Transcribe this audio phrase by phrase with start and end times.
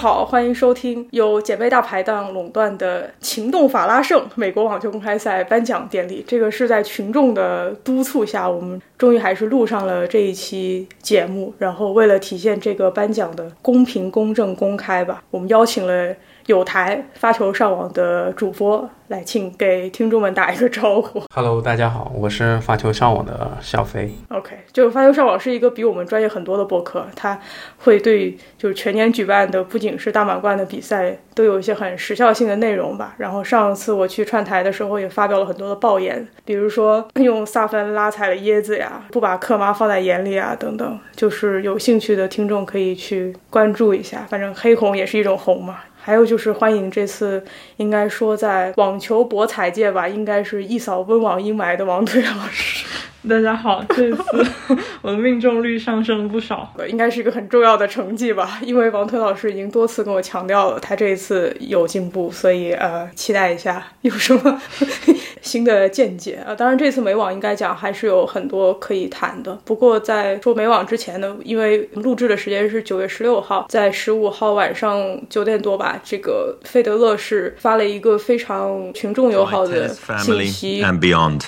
[0.00, 6.24] 好，欢迎收听由姐妹大排档垄断的情动法拉盛美国网球公开赛颁奖典礼。
[6.26, 11.52] 这个是在群众的督促下，我们终于还是录上了这一期节目。
[11.58, 21.22] 然后为了体现这个颁奖的公平、公正、公开吧，我们邀请了有台发球上网的主播来，请给听众们打一个招呼。
[21.34, 24.10] Hello，大家好，我是发球上网的小飞。
[24.28, 27.38] OK，就发球上网是一个比我们专业很多的播客，它
[27.78, 33.14] 会对就是全年举办的不仅是大满贯的比赛，都有一些很时效性的内容吧。
[33.18, 40.98] 然后上次我去串台的时候，也发表了很多的爆言，比如说用萨芬拉踩了椰子呀，不把克妈放在眼里啊，等等。
[41.14, 45.80] 就是有兴趣的听众可以去关注一下，反正黑红也是一种红嘛。
[46.10, 47.40] 还有就是欢迎这次
[47.76, 52.84] 应该说在网球博彩界吧，应该是一扫温网阴霾的王队老师。
[53.28, 54.22] 大家好，这次
[55.02, 56.72] 我的命中率上升了不少。
[56.88, 64.60] 应该是一个很重要的成绩吧，因为王推老师已经多次跟我强调了，他这一次有进步，所以呃，期待一下有什么
[65.42, 66.56] 新的见解啊、呃。
[66.56, 69.56] 当然，这次美网应该讲还是有很多可以谈的。
[69.66, 81.42] 不过在说美网之前呢，因为录制的时间是九月十六号，在十五号晚上九点多吧，这个费德勒是发了一个非常群众友好的信 family 息，and beyond.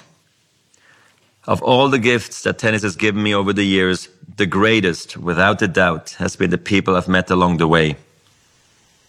[1.44, 5.60] Of all the gifts that tennis has given me over the years, the greatest, without
[5.60, 7.96] a doubt, has been the people I've met along the way.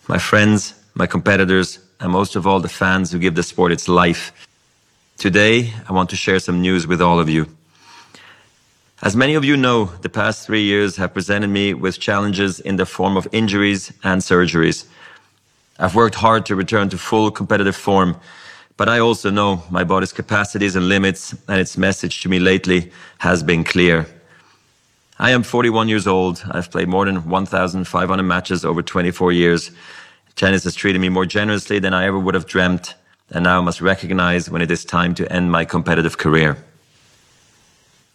[0.08, 3.88] My friends, my competitors, and most of all the fans who give the sport its
[3.88, 4.32] life.
[5.18, 7.48] Today, I want to share some news with all of you.
[9.04, 12.78] As many of you know, the past three years have presented me with challenges in
[12.78, 14.86] the form of injuries and surgeries.
[15.78, 18.16] I've worked hard to return to full competitive form,
[18.78, 22.92] but I also know my body's capacities and limits, and its message to me lately
[23.20, 24.08] has been clear.
[25.20, 26.44] I am 41 years old.
[26.50, 29.72] I've played more than 1,500 matches over 24 years.
[30.36, 32.96] Tennis has treated me more generously than I ever would have dreamt,
[33.30, 36.58] and now I must recognize when it is time to end my competitive career.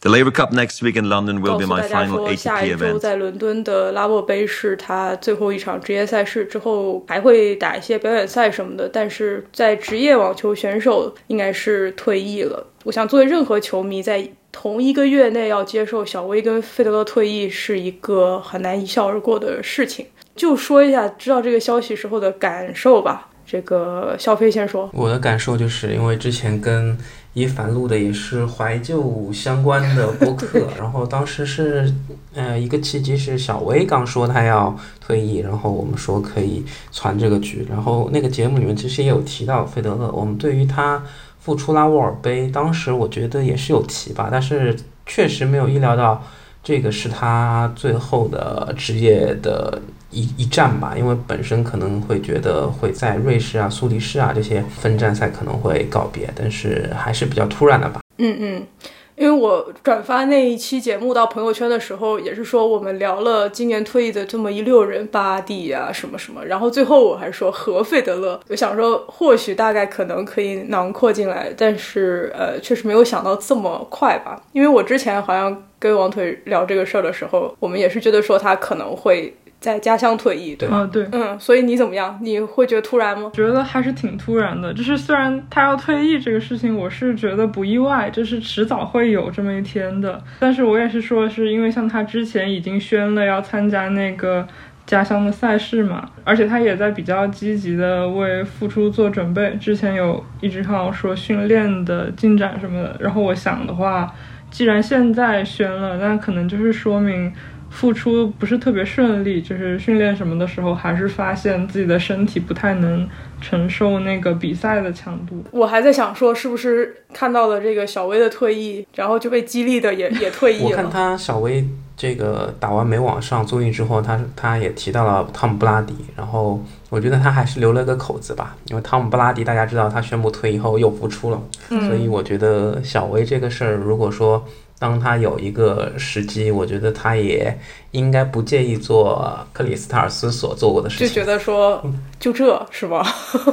[0.01, 2.77] The Labour Cup next week in London will be my 大家 final 说，下 ATP 一周
[2.77, 2.99] event.
[3.01, 8.89] 在伦敦的拉沃杯是他最后一场职业赛事，之后还会打一些表演赛什么的。
[8.89, 12.65] 但是在职业网球选手应该是退役了。
[12.85, 20.07] 我想，作为任何球迷，在同一个月内要接受小威跟费德勒退役，是一个很难一笑而过的事情。
[20.37, 23.29] 就说一下知道这个消息时候的感受吧。
[23.45, 26.97] 这个肖飞先说，我的感受就是因为之前跟
[27.39, 31.93] 一凡录的也是怀旧相关的播客， 然后当时是
[32.35, 41.03] 呃一个契机是小薇刚说她要退役，然后我们说可以传这个局，然后那个节目里面其实也有提到费德勒，我们对于他
[41.39, 44.77] 复出拉沃尔杯，当时我觉得也是有提吧，但是
[45.07, 46.23] 确实没有意料到
[46.63, 49.81] 这个是他最后的职业的
[50.11, 58.01] 一一战吧，因为本身可能会觉得会在瑞士啊、苏黎世啊这些分站赛可能会告别，但是还是比较突然的吧。
[58.19, 58.67] 嗯嗯，
[59.15, 80.77] 因为我转发那一期节目到朋友圈的时候，也是说我们聊了今年退役的这么一溜人，巴蒂啊什么什么，然后最后我还说和费德勒，我想说或许大概可能可以囊括进来，但是呃，确实没有想到这么快吧，因为我之前好像跟王腿聊这个事儿的时候，我们也是觉得说他可能会在家乡退役，对吧？
[80.77, 82.17] 啊，对，嗯，所以你怎么样？
[82.23, 83.31] 你会觉得突然吗？
[83.35, 84.73] 觉得还是挺突然的。
[84.73, 90.23] 就是虽然他要退役这个事情，我是觉得不意外，就是迟早会有这么一天的。
[90.39, 94.47] 但是我也是说，是因为像他之前已经宣了要参加那个
[94.87, 99.57] 家乡的赛事嘛，而且他也在比较积极的为复出做准备。
[99.61, 104.15] 之前有一直看到说训练的进展什么的，然后我想的话，
[104.53, 107.33] 既然现在宣了，那可能就是说明。
[107.79, 113.09] 复出不是特别顺利，就是训练什么的时候，还是发现自己的身体不太能
[113.41, 115.45] 承受那个比赛的强度。
[115.53, 120.65] 我还在想说，是不是看到了这个小威的退役，然后就被激励的也也退役了。
[120.65, 121.65] 我看他小威
[121.97, 126.61] 这个打完美网上综艺之后，他他也提到了汤姆布拉迪，然后
[126.91, 131.41] 我觉得他还是留了个口子吧，因为汤姆布拉迪大家知道他宣布退役后又复出了，
[131.71, 134.45] 嗯所以我觉得小威这个事儿，如果说
[134.79, 137.57] 当他有一个时机，我觉得他也
[137.91, 141.09] 应该不介意做克里斯塔尔斯所做过的事情。
[141.09, 141.83] 就觉得说，
[142.21, 143.05] 就这是吧？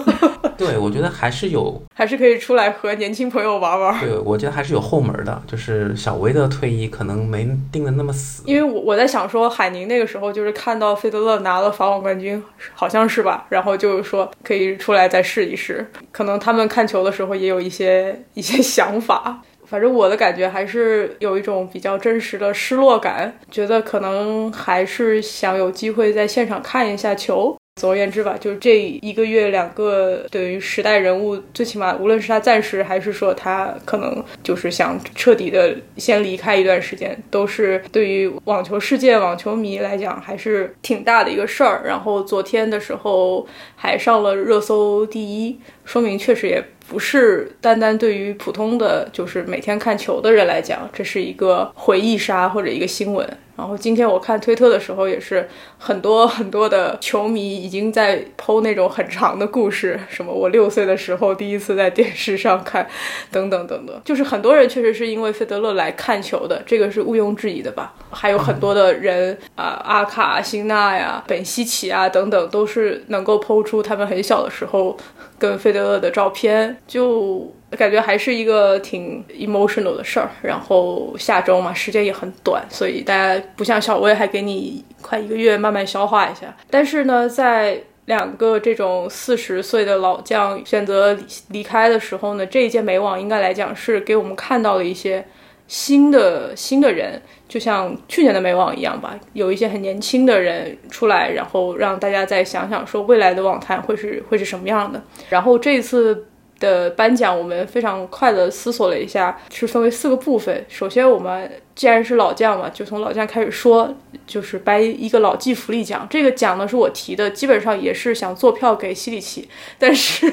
[0.57, 4.00] 对，我觉得还是有， 还是可以出来和年轻朋友玩玩。
[4.00, 8.44] 对我觉得还是有后门的，就是小威的退役可能没定的那么死。
[8.45, 12.42] 因为我我在想说，海宁那个时候就是看到费德勒拿了法网冠军，
[12.74, 13.45] 好像是吧？
[13.50, 15.86] 然后就是说可以出来再试一试。
[16.12, 19.42] 可能他们看球的时候也有一些一些想法。
[19.67, 27.56] 反正我的感觉还是有一种比较真实的失落感，觉得可能还是想有机会在现场看一下球。
[27.81, 41.81] 总而言之吧，就是这一个月两个对于时代人物，最起码无论是他暂时还是说他可能就是想彻底的先离开一段时间，都是对于网球世界网球迷来讲还是挺大的一个事儿。
[41.85, 43.45] 然后昨天的时候
[43.75, 53.27] 还上了热搜第一，说明确实也不是单单对于普通的就是每天看球的人来讲，这是一个回忆杀或者一个新闻。
[53.55, 55.47] 然后今天我看推特的时候，也是
[55.77, 62.85] 很多很多的球迷已经在剖那种很长的故事，什么我六岁的时候第一次在电视上看，
[63.31, 67.93] 等等等等，就是很多人确实是因为费德勒来看球的，这个是毋庸置疑的吧。
[68.11, 74.97] 还有很多的人啊，阿卡、辛纳呀、本西奇啊等等，都是能够剖出他们很小的时候
[75.39, 77.53] 跟费德勒的照片，就。
[77.75, 86.56] 感觉还是一个挺 emotional 的事儿，然后下周嘛，时间也很短，所以大家不像小薇还给你快一个月慢慢消化一下。
[86.69, 95.25] 但是呢，在两个这种四十岁的老将选择离离开的时候呢，这一届美网应该来讲是给我们看到了一些
[95.68, 105.01] 新的新的人，就像去年的美网一样吧，有一些很年轻的人出来，然后让大家再想想说未来的网坛会是会是什么样的。
[105.30, 106.27] 然后这次。
[106.59, 110.65] 的颁奖，我们非常快的思索了一下，是分为四个部分。
[110.69, 113.93] 首先，我们既然是老将嘛，就从老将开始说，
[114.25, 116.07] 就是颁一个老骥福利奖。
[116.09, 120.29] 这个奖呢是我提的，基本上也是想做票给西里奇，但是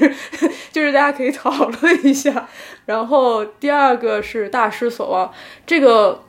[0.70, 2.48] 就是大家可以讨论一下。
[2.86, 5.32] 然后第二个是大失所望，
[5.66, 6.22] 这个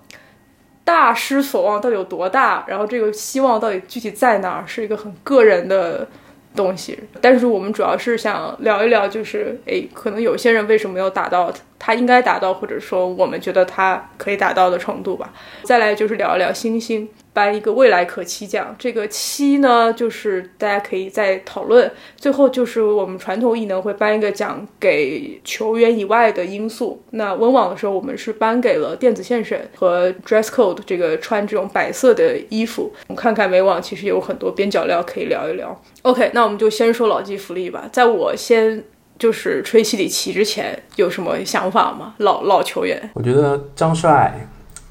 [0.83, 2.65] 大失所望到底有多大？
[2.67, 4.63] 然后这个希望到底具体在哪儿？
[4.65, 6.07] 是一个很个人的。
[6.55, 11.51] 东西，但是我们主要是想聊一聊，就是诶，可能有些人为什么要打到
[11.85, 15.33] 他应该达到，或者说我们觉得他可以达到的程度吧。
[15.63, 17.09] 再来就是聊一聊星星。
[17.33, 21.91] 颁一个未来可期奖，这个期呢，就是大家可以再讨论。
[22.15, 27.01] 最后就是我们传统艺能会颁一个奖给球员以外的因素。
[27.09, 32.93] 那温网的时候，我们是颁给了电子线审和 dress code，这个穿这种白色的衣服。
[33.07, 35.81] 我们看看美网其实有很多边角料可以聊一聊。
[36.03, 37.89] OK，那我们就先说老骥福利吧。
[37.91, 38.83] 在我先
[39.17, 42.15] 就是吹西里奇之前，有什么想法吗？
[42.17, 44.47] 老老球员，我觉得张帅、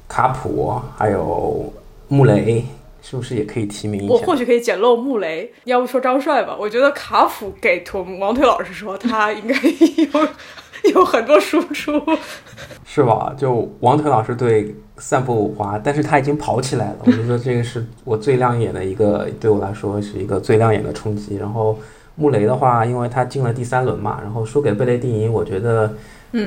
[0.07, 1.71] 卡普还有。
[2.09, 2.63] 穆雷
[3.01, 4.13] 是不是也可以提名一下？
[4.13, 6.55] 我或许可以捡漏穆雷，要不说张帅吧。
[6.59, 10.27] 我觉得卡普给图王腿老师说，他应该有
[10.93, 11.99] 有很多输出，
[12.85, 13.33] 是吧？
[13.35, 16.97] 就王腿老师对散步五花，但是他已经跑起来了。
[17.05, 21.37] 我觉得这个是我最亮眼的一个，对我来说是一个最亮眼的冲击。
[21.37, 21.75] 然后
[22.15, 25.91] 穆雷的话，因为他进了第三轮嘛，然后输给贝雷蒂尼，我觉得。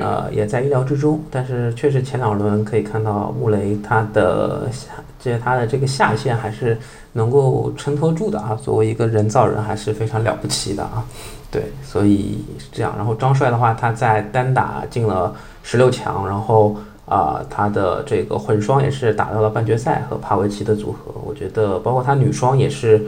[0.01, 6.77] 呃，也在意料之中，但是确实前两轮可以看到穆雷他的下，这他的这个下限还是
[7.13, 8.53] 能够撑托住的啊。
[8.61, 11.05] 作为一个人造人，还是非常了不起的啊。
[11.49, 12.95] 对，所以是这样。
[12.97, 15.33] 然后张帅的话，他在单打进了
[15.63, 21.13] 十六强，然后啊，他的这个混双也是打到了半决赛和帕维奇的组合。
[21.25, 23.07] 我觉得，包括他女双也是。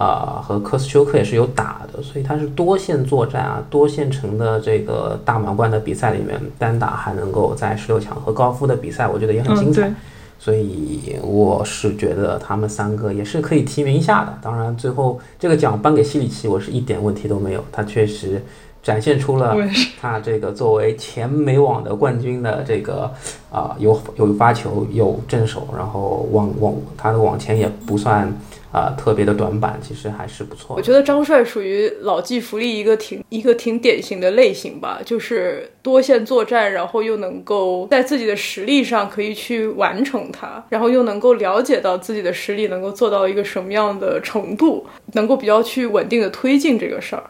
[0.00, 9.92] 啊，和科斯丘克也是有打的，所以他是多线作战啊，多线程的这个大满贯的比赛里面单打还能够在十六强和高夫的比赛，我觉得也很精彩。
[10.38, 14.38] 所以我是觉得他们三个也是可以提名一下的。
[14.40, 17.62] 当然，最后这个奖颁给西里奇，我是一点问题都没有。
[17.70, 18.42] 他确实
[18.82, 19.54] 展现出了
[20.00, 23.12] 他这个作为前美网的冠军的这个
[23.52, 28.34] 啊，有有发球，有正手，然后往往他的网前也不算。
[28.72, 30.76] 啊，特别的短板其实还是不错。
[30.76, 47.24] 我觉得张帅属于老骥伏枥一个挺一个挺典型的类型吧，就是多线作战，然后又能够在自己的实力上可以去完成它，然后又能够了解到自己的实力能够做到一个什么样的程度，能够比较去稳定的推进这个事儿。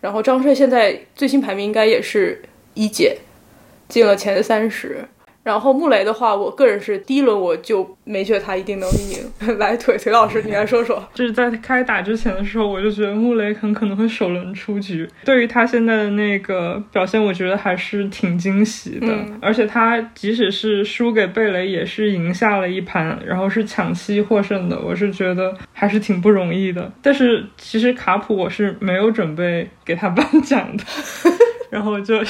[0.00, 2.42] 然后张帅现在最新排名应该也是
[2.74, 3.16] 一姐，
[3.88, 5.04] 进了前三十。
[5.42, 9.58] 然后穆雷的话，我个人是第一轮我就没觉得他一定能赢。
[9.58, 11.02] 来，腿腿老师，你来说说。
[11.14, 15.08] 就是在开打之前的时候，我就觉得穆雷很可能会首轮出局。
[15.24, 19.06] 对于他现在的那个表现，我觉得还是挺惊喜的。
[19.08, 24.78] 嗯而且他即使是输给贝雷，也是赢下了一盘，然后是抢七获胜的。
[24.78, 26.92] 我是觉得还是挺不容易的。
[27.00, 30.84] 但是其实卡普我是没有准备给他颁奖的。
[31.70, 32.22] 然后就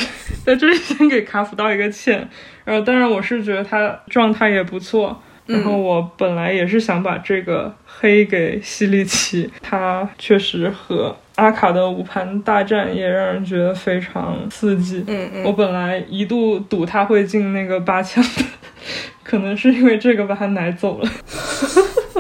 [0.45, 2.29] 在这里先给卡普道一个歉，
[2.65, 15.03] 然后当然我是觉得他状态也不错，然后我本来也是想把这个黑给西利奇，他确实和阿卡的五盘大战也让人觉得非常刺激。
[15.07, 18.45] 嗯嗯，我本来一度赌他会进那个八强的，
[19.25, 21.11] 可能是因为这个把他奶走了。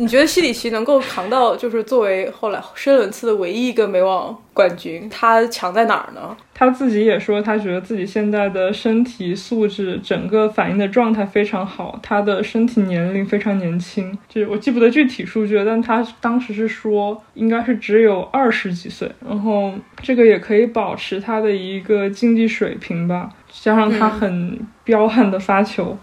[0.00, 6.34] 你觉得西里奇能够扛到，就是作为后来申伦次的唯一一个美网冠军，他强在哪儿呢？
[6.54, 25.94] 他自己也说，他觉得自己现在的身体素质、整个反应的状态非常好，他的身体年龄非常年轻，就是我记不得具体数据了，但他当时是说应该是只有二十几岁，然后这个也可以保持他的一个竞技水平吧，加上他很彪悍的发球，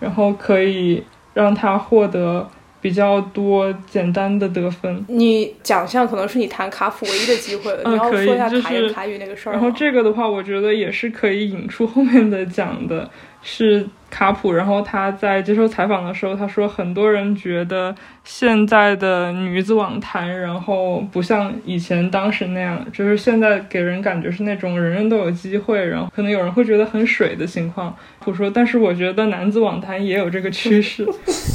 [0.00, 2.50] 然后可以让他获得。
[2.84, 7.80] 比较多简单的得分，你奖项可能是你谈卡普唯一的机会了。
[7.82, 9.58] 嗯你要说一下可以就是卡言卡语那个事儿吗。
[9.58, 13.08] 然后这个的话，我觉得也是可以引出后面的讲的，
[13.40, 14.52] 是卡普。
[14.52, 27.96] 然后他在接受采访的时候，他说很多人觉得现在的女子网坛，然后不像以前当时那样，就是现在给人感觉是那种人人都有机会，然后可能有人会觉得很水的情况。
[28.26, 31.02] 我说，但是我觉得男子网坛也有这个趋势，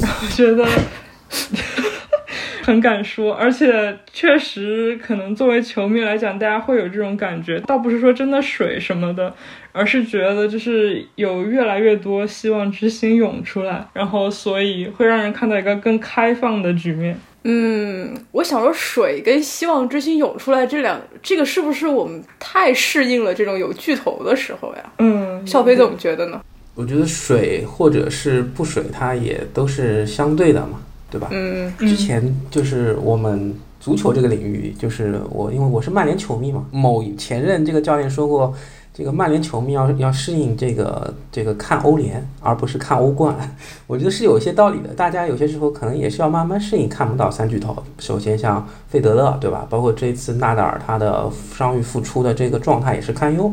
[0.02, 0.66] 然后觉得。
[2.62, 9.34] 很敢说，而且确实可能作为球迷来讲，大家会有这种感觉，倒不是说真的水什么的，
[9.72, 17.18] 而是觉得就是有越来越多希望之星涌出来，然后所以会让人看到一个更开放的局面。
[17.42, 24.92] 嗯，我想说，水跟希望之星涌出来这两，这个是不是我们太适应了这种有巨头的时候呀？
[24.98, 26.40] 嗯，小飞怎么觉得呢？
[26.74, 31.28] 我觉得水或者是不水，它也都是相对的嘛，对吧？
[31.32, 38.54] 嗯之前就是我们足球这个领域，就是我因为我是曼联球迷嘛，某前任这个教练说过，
[38.92, 43.34] 这个曼联球迷要要适应这个这个看欧联，而不是看欧冠。
[43.86, 47.74] 我觉得是有一些道理的，大家有些时候可能也是要慢慢适应看不到三巨头。
[47.98, 49.66] 首先像费德勒，对吧？
[49.70, 53.50] 包括这一次纳达尔他的伤愈复出的这个状态也是堪忧。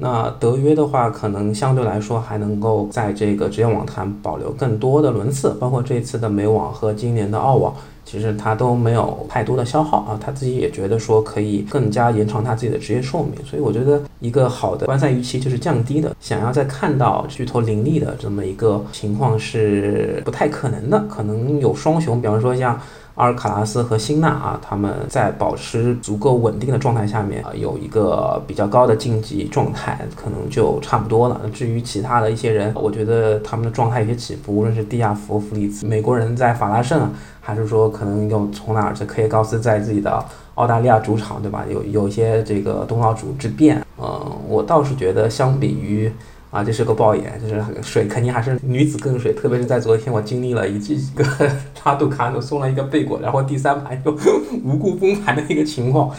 [0.00, 7.74] 那德约的话，可能相对来说还能够在这个职业网坛保留更多的轮次，包括这次的美网和今年的澳网，
[8.04, 22.80] 其实他都没有太多的消耗啊，他自己也觉得说可以更加延长他自己的职业寿命，所以我觉得一个好的观赛预期就是降低的，想要再看到巨头林立的这么一个情况是不太可能的，可能有双雄，比方说像。
[23.18, 31.40] 阿尔卡拉斯和辛纳啊，他们在保持足够稳定的状态下面啊，有一个比较高的晋级状态，可能就差不多了。
[31.52, 37.10] 至于其他的一些人，我觉得他们的状态有些起伏，无论是蒂亚福、弗里茨、美国人在法拉盛，
[37.40, 41.64] 还是说可能又从哪儿这科耶高斯在自己的澳大利亚主场，对吧？
[41.68, 46.12] 有有一些这个东道主之变，嗯，我倒是觉得相比于。
[46.50, 51.24] 啊，这是个爆眼，就是水肯定还是女子更水，特别是在昨天，我经历了一记一个
[51.84, 54.12] 拉杜卡努送了一个背果，然后第三盘又
[54.64, 56.10] 无故崩盘的一个情况，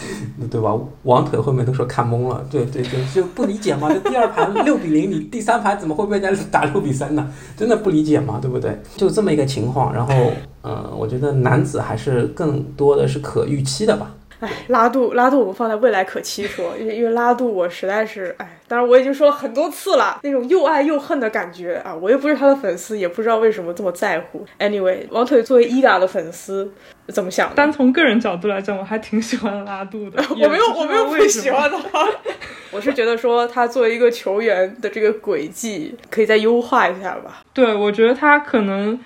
[0.51, 0.75] 对吧？
[1.03, 7.27] 王腿后面都说看懵了，对对对，就不理解嘛，这第二盘 六比零，你第三盘怎么会被人家打六比三呢？
[7.57, 8.79] 真的不理解嘛，对不对？
[8.98, 10.13] 就这么一个情况，然后
[10.63, 14.12] 嗯，我觉得男子还是更多的是可预期的吧。
[14.41, 24.46] 哎，拉杜拉杜，我们放在未来可期说，因为因为拉杜我实在是哎，当然我已经说了很多次了，那种又爱又恨的感觉啊，我又不是他的粉丝，也不知道为什么这么在乎。
[24.60, 26.72] Anyway，王腿作为伊嘎的粉丝
[27.08, 27.53] 怎么想？
[27.53, 30.24] 单从个人角度来讲，我还挺喜欢拉杜的。
[30.31, 32.08] 我没有，我没有不不喜欢他。
[32.72, 37.41] 我是觉得说他作为一个球员的这个轨迹，可以再优化一下吧。
[37.53, 38.98] 对，我觉得他可能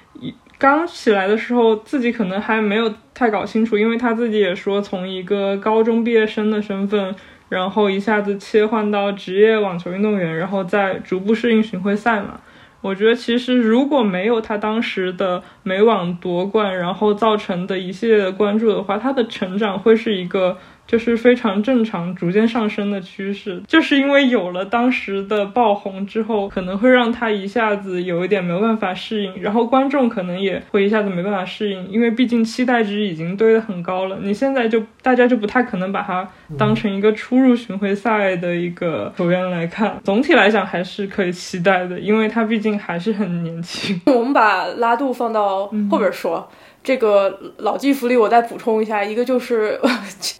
[0.63, 7.13] 刚起来的时候，自己可能还没有太搞清楚，因为他自己也说，从一个高中毕业生的身份，
[7.49, 12.39] 然后一下子切换到职业网球运动员，然后再逐步适应巡回赛嘛。
[12.79, 23.61] 我觉得其实如果没有他当时的美网夺冠，然后造成的一系列的关注的话，他的成长会是一个就是非常正常、逐渐上升的趋势。
[23.67, 34.17] 就是因为有了当时的爆红之后，可能会让他一下子有一点没办法适应，然后观众可能也会一下子没办法适应，因为毕竟期待值已经堆得很高了。
[34.21, 39.99] 你现在就大家就不太可能把他当成一个初入巡回赛的一个球员来看。
[40.03, 43.99] 总体来讲还是可以期待的，因为他毕竟还是很年轻。
[44.07, 46.47] 我们把拉杜放到后边说。
[46.85, 49.79] 这个老骥伏枥，我再补充一下，一个就是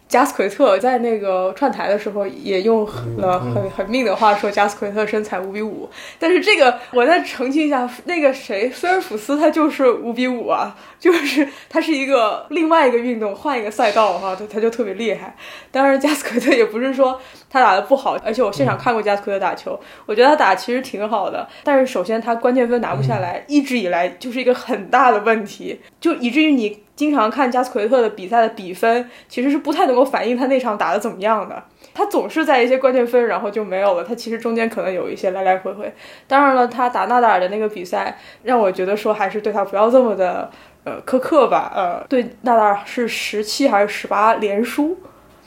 [0.10, 2.86] 加 斯奎特在那个串台的时候也用
[3.18, 15.36] 了很很命的话说加斯奎特身材五比五，但是这个我再澄清一下，那个谁菲尔普斯他就是五比五啊，就是他是一个另外一个运动换一个赛道的话，他他就特别厉害。
[15.72, 31.64] 当然加斯奎特也不是说他打的不好，而且我现场看过加斯奎特打球，我觉得他打其实挺好的，但是首先他关键分拿不下来，一直以来就是一个很大的问题，就以至于你经常看加斯奎特的比赛的比分，其实是不太能够反映他那场打的怎么样的。
[31.94, 34.04] 他总是在一些关键分，然后就没有了。
[34.04, 35.94] 他其实中间可能有一些来来回回。
[36.28, 40.50] 当然了，他打纳达尔的那个比赛，让我觉得说还是对他不要这么的
[40.84, 41.72] 呃苛刻吧。
[41.76, 44.98] 呃，对纳达尔是十七还是十八连输，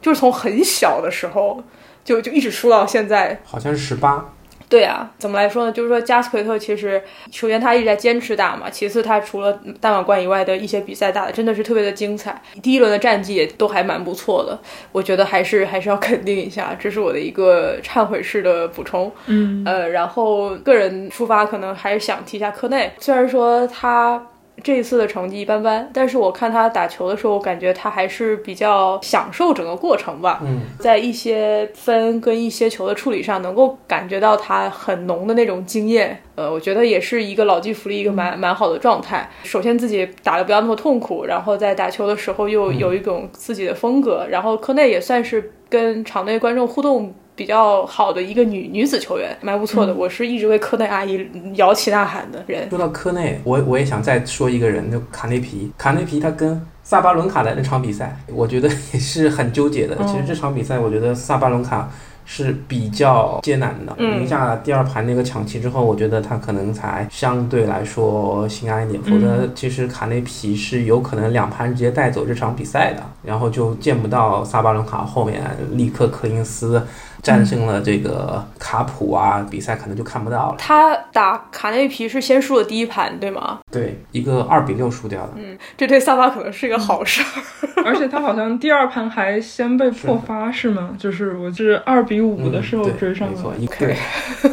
[0.00, 1.62] 就是从很小的时候
[2.04, 3.40] 就就一直输到现在。
[3.44, 4.32] 好像是十八。
[4.68, 5.72] 对啊，怎么来说呢？
[5.72, 14.58] 就是说加斯奎特其实，首先他一直在坚持打嘛，其次他除了大满贯以外的一些比赛打的真的是特别的精彩，第一轮的战绩也都还蛮不错的，
[14.92, 19.12] 我觉得还是还是要肯定一下，这是我的一个忏悔式的补充。
[19.26, 24.20] 嗯，呃，然后个人出发可能还是想提一下科内，虽然说他。
[24.62, 30.40] 这一次的成绩一般般，但是我看他打球的时候，我感觉他还是比较享受整个过程吧。
[30.42, 36.20] 嗯，在一些分跟一些球的处理上，能够感觉到他很浓的那种经验。
[36.34, 39.30] 呃，我觉得也是一个老骥伏枥，一个蛮蛮好的状态。
[39.44, 44.26] 首先自己打的不要那么痛苦，然后在打球的时候又有一种自己的风格。
[44.30, 47.14] 然后科内也算是跟场内观众互动。
[47.36, 49.94] 比较好的一个女女子球员，蛮不错的。
[49.94, 52.68] 我是一直为科内阿姨摇旗呐喊的人。
[52.70, 55.70] 说到科内，我我也想再说一个人，就卡内皮。
[55.76, 59.94] 卡内皮他跟萨巴伦卡的那场比赛，我觉得也是很纠结的。
[60.06, 61.88] 其实这场比赛，我觉得萨巴伦卡。
[62.28, 69.00] 是比较艰难的，赢下第二盘那个抢七之后，我觉得他可能才相对来说心安一点。
[69.00, 75.40] 否则，其实卡内皮是有可能两盘直接带走这场比赛的，然后就见不到萨巴伦卡后面
[75.74, 76.84] 立刻科林斯
[77.26, 80.56] 战胜了这个卡普啊，比赛可能就看不到了。
[80.58, 83.60] 他打卡内皮是先输了第一盘，对吗？
[83.72, 85.32] 对，一个二比六输掉的。
[85.36, 87.82] 嗯，这对萨巴可能是一个好事儿。
[87.84, 90.90] 而且他好像第二盘还先被破发，是吗？
[90.98, 92.26] 就是我是二比。
[92.26, 93.94] 五的时候追上了，对。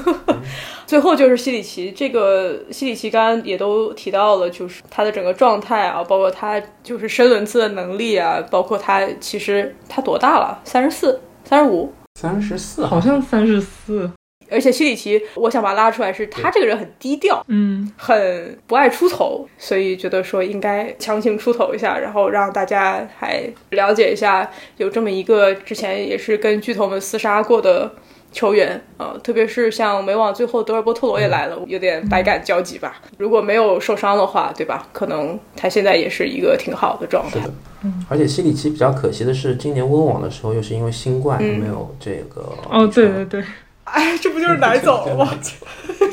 [0.85, 10.59] 最后就是西里奇，这个西里奇刚刚也都提到了，就是他的整个状态啊，包括他就是深轮次的能力啊，包括他其实他多大了？
[10.63, 14.09] 三十四、三十五、三十四，好像三十四。
[14.51, 24.47] 而且西里奇，我想把他拉出来，是他这个人很低调，嗯，很不爱出头，所以觉得说应该强行出头一下，然后让大家还了解一下
[24.77, 27.95] 有这么一个之前也是跟巨头们厮杀过的
[28.33, 33.01] 球员啊，特别是像美网最后德尔波特罗也来了，有点百感交集吧。
[33.17, 34.85] 如果没有受伤的话，对吧？
[34.91, 37.39] 可能他现在也是一个挺好的状态。
[37.83, 42.41] 嗯，而且西里奇比较可惜的是，今年温网的时候又是因为新冠没有这个。
[42.69, 43.43] 哦，对对对。
[43.85, 45.29] 哎，这不就是奶走吗？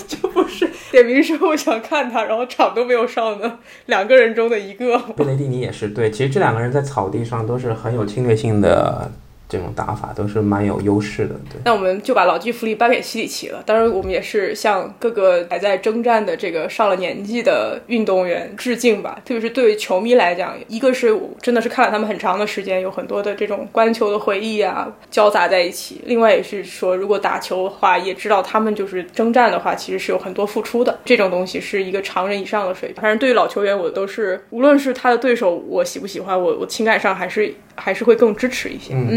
[0.06, 4.98] 这不是点名说我想看他，然后场都没有上的两个人中的一个。
[5.16, 9.10] 贝雷蒂尼也是对，其实这两个人在草地上都是很有侵略性的。
[9.50, 11.60] 这种打法都是蛮有优势的，对。
[11.64, 13.60] 那我们就把老骥伏枥颁给西里奇了。
[13.66, 19.20] 当然，我们也是向各个还在征战的这个上了年纪的运动员致敬吧。
[19.24, 26.00] 特别是对于球迷来讲，一个是真的是看了他们很长的时间，有很多的这种观球的回忆啊，交杂在一起。
[26.04, 30.96] 另外也是说，如果打球的话，也知道他们就是征战的话，其实是有很多付出的。
[31.04, 33.02] 这种东西是一个常人以上的水平。
[33.02, 37.52] 反正对于老球员，我都是无论是他的对手，我喜不喜欢，我我情感上还是。
[37.76, 38.92] 还是会更支持一些。
[38.92, 39.08] 嗯，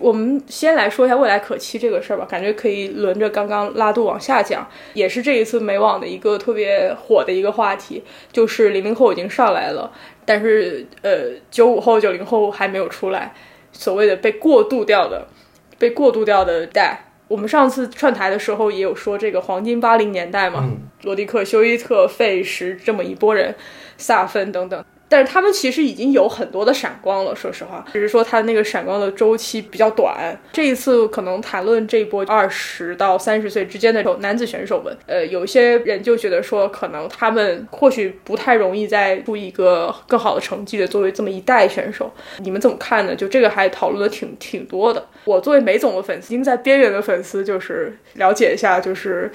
[0.00, 9.90] 我们先来说一下未来可期这个事儿吧，感觉可以轮着刚刚拉度往下讲，也是这一次美网的一个特别火的一个话题，就是零零后已经上来了，
[10.26, 13.32] 但是呃九五后、九零后还没有出来，
[13.72, 15.26] 所谓的被过渡掉的、
[15.78, 17.06] 被过渡掉的代。
[17.26, 20.70] 我们上次串台的时候也有说这个黄金八零年代嘛，
[21.02, 23.54] 罗迪克、休伊特、费什这么一波人，
[23.96, 24.84] 萨芬等等。
[25.08, 30.38] 但是他们其实已经有很多的闪光了，说实话，只是说他那个闪光的周期比较短。
[30.52, 43.16] 这一次可能谈论这一波二十到三十岁之间的男子选手们，呃，有一些人就觉得说，可能他们或许不太容易再出一个更好的成绩的，作为这么一代选手，你们怎么看呢？
[43.16, 45.06] 就这个还讨论的挺挺多的。
[45.24, 49.30] 我作为梅总的粉丝，已经在边缘的粉丝，就是了解一下，就是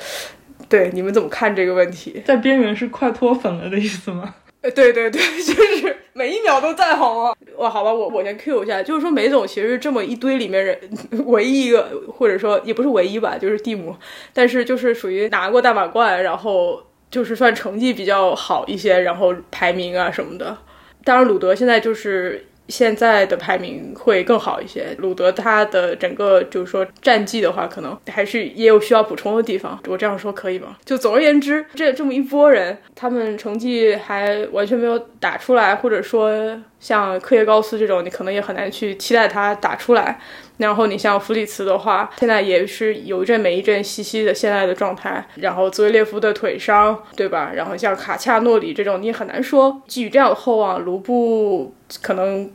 [0.69, 2.21] 对你们怎么看这个问题？
[2.25, 4.35] 在边缘是快脱粉了的意思吗？
[4.63, 7.35] 呃，对对对， 就是每一秒都在红啊！
[7.57, 10.79] 哇，好吧，我我先 Q 一下，就是说梅总其实这么一堆里面人
[11.27, 13.95] 唯一一个，或者说也不是唯一吧，就是蒂姆，
[14.31, 20.57] 但是就是属于拿过大满贯，然后就是算成绩比较好一些，然后排名啊什么的。
[21.03, 22.47] 当然，鲁德现在就是。
[22.69, 24.95] 现在的排名会更好一些。
[24.97, 29.79] 鲁德他的整个就是说战绩的话，可能还是也有需要补充的地方。
[29.87, 30.77] 我这样说可以吗？
[30.85, 36.31] 就总而言之，这这么一波人，他们成绩还完全没有打出来，或者说
[36.79, 40.19] 像科耶高斯这种，你可能也很难去期待他打出来。
[40.63, 45.23] 然后你像弗里茨的话，现在也是有一阵没一阵兮兮的现在的状态。
[45.35, 47.51] 然后泽维列夫的腿伤，对吧？
[47.53, 50.79] 然后像卡恰诺里这种，你也很难说寄予这样的厚望。
[50.81, 52.49] 卢布可能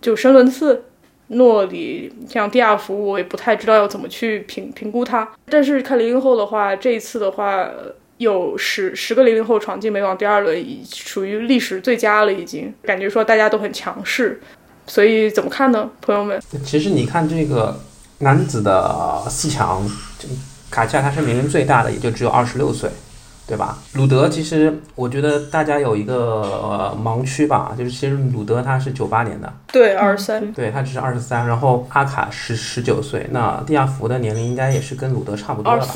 [0.00, 0.84] 就申伦次，
[1.28, 5.30] 诺里像蒂亚福，我也不太知道要怎么去评评估他。
[5.50, 7.68] 但是看零零后的话，这一次的话
[8.16, 14.40] 有十十个零零后闯进美网第二轮，已属于历史最佳了，已经感觉说大家都很强势。
[14.86, 16.40] 所以怎么看呢，朋友们？
[16.64, 17.80] 其实你看这个
[18.18, 19.82] 男子的四强，
[20.70, 22.90] 卡恰他是年龄最大的，也就只有二十六岁。
[23.52, 23.76] 对吧？
[23.92, 35.86] 鲁德其实我觉得大家有一个盲区吧，就是其实鲁德他是九八年的，对，二十三，对他只是二十三，然后阿卡十十九岁，那蒂亚福的年龄应该也是跟鲁德差不多了，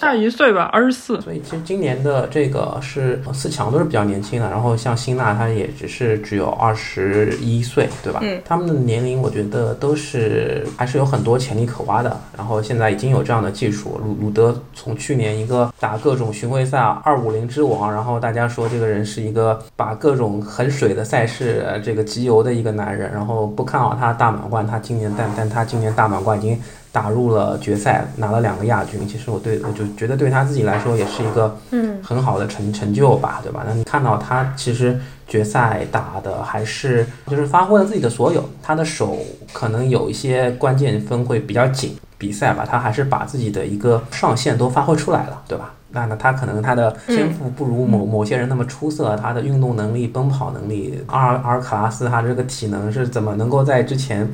[0.00, 1.20] 大一岁吧，二十四。
[1.20, 8.18] 所以其实今年的这个是四强都是比较年轻的，然后像辛纳他也只是只有二十一岁，对吧？
[8.24, 16.74] 嗯，他们的年龄我觉得都是还是有很多潜力可挖的，然后现在已经有这样的技术，鲁鲁德从去年一个打各种巡回赛。
[17.04, 26.58] 二五零之王，然后大家说这个人是一个把各种很水的赛事这个集邮的一个男人，然后不看好他大满贯，他今年但但他今年大满贯已经
[26.90, 29.06] 打入了决赛，拿了两个亚军。
[29.06, 33.62] 其实我对我就觉得对他自己来说也是一个嗯很好的成成就吧，对吧？
[33.68, 39.18] 那你看到他其实决赛打的还是就是发挥了自己的所有，他的手
[39.52, 45.74] 可能有一些关键分会比较紧，比赛吧，他还是把自己的一个上限都发挥出来了，对吧？
[45.94, 54.28] 那那他可能他的天赋不如某某些人那么出色，他的运动能力、奔跑能力，阿尔阿尔卡拉斯他这个体能是怎么能够在之前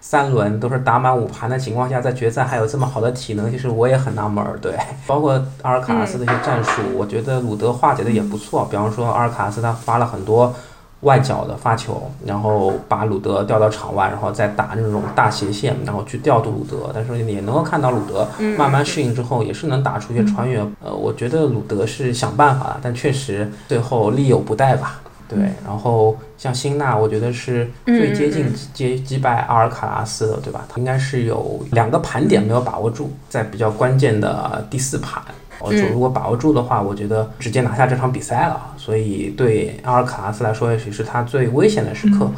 [0.00, 3.50] 三轮都是打满五盘的情况下，在决赛还有这么好的体能？
[3.50, 4.56] 其实我也很纳闷儿。
[4.60, 8.66] 对， 包括阿尔卡拉斯的一些战术，我觉得鲁德化解的也不错。
[8.70, 10.54] 比方说阿尔卡拉斯他发了很多。
[11.02, 16.90] 外角的发球，然后把鲁德调到场外，然后再打那种大斜线，然后去调度鲁德。
[16.92, 20.58] 但是也能够看到鲁德慢慢适应之后，也是能打出一些穿越。
[20.82, 25.00] 呃，我觉得鲁德是想办法，但确实最后力有不逮吧。
[25.28, 30.64] 对，然后像辛纳，我觉得是最接近接击败阿尔卡拉斯的，对吧？
[30.68, 35.22] 他应该是有两个盘点没有把握住，在比较关键的第四盘。
[35.60, 38.74] 我就如果把握住的话，我觉得直接拿下这场比赛了。
[38.76, 42.30] 所以对阿尔卡拉斯来说，也许是他最危险的时刻。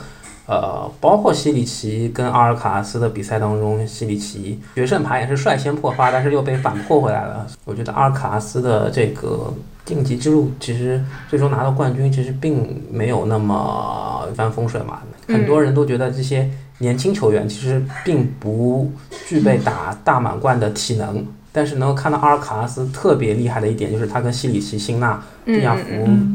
[0.47, 7.47] 呃，包括西里奇跟阿尔卡拉斯的比赛当中，西里奇决胜盘也是率先破发，但是又被反破回来了。
[7.65, 9.55] 我觉得阿尔卡拉斯的这个
[9.85, 14.99] 晋级之路，其实最终拿到冠军，其实并没有那么一帆风顺嘛。
[15.29, 18.91] 很多人都觉得这些年轻球员其实并不
[19.29, 21.25] 具备打大满贯的体能。
[21.53, 25.83] 但是能够看到阿尔卡拉斯特别厉害的一点，就是他跟西里奇、辛纳、蒂亚福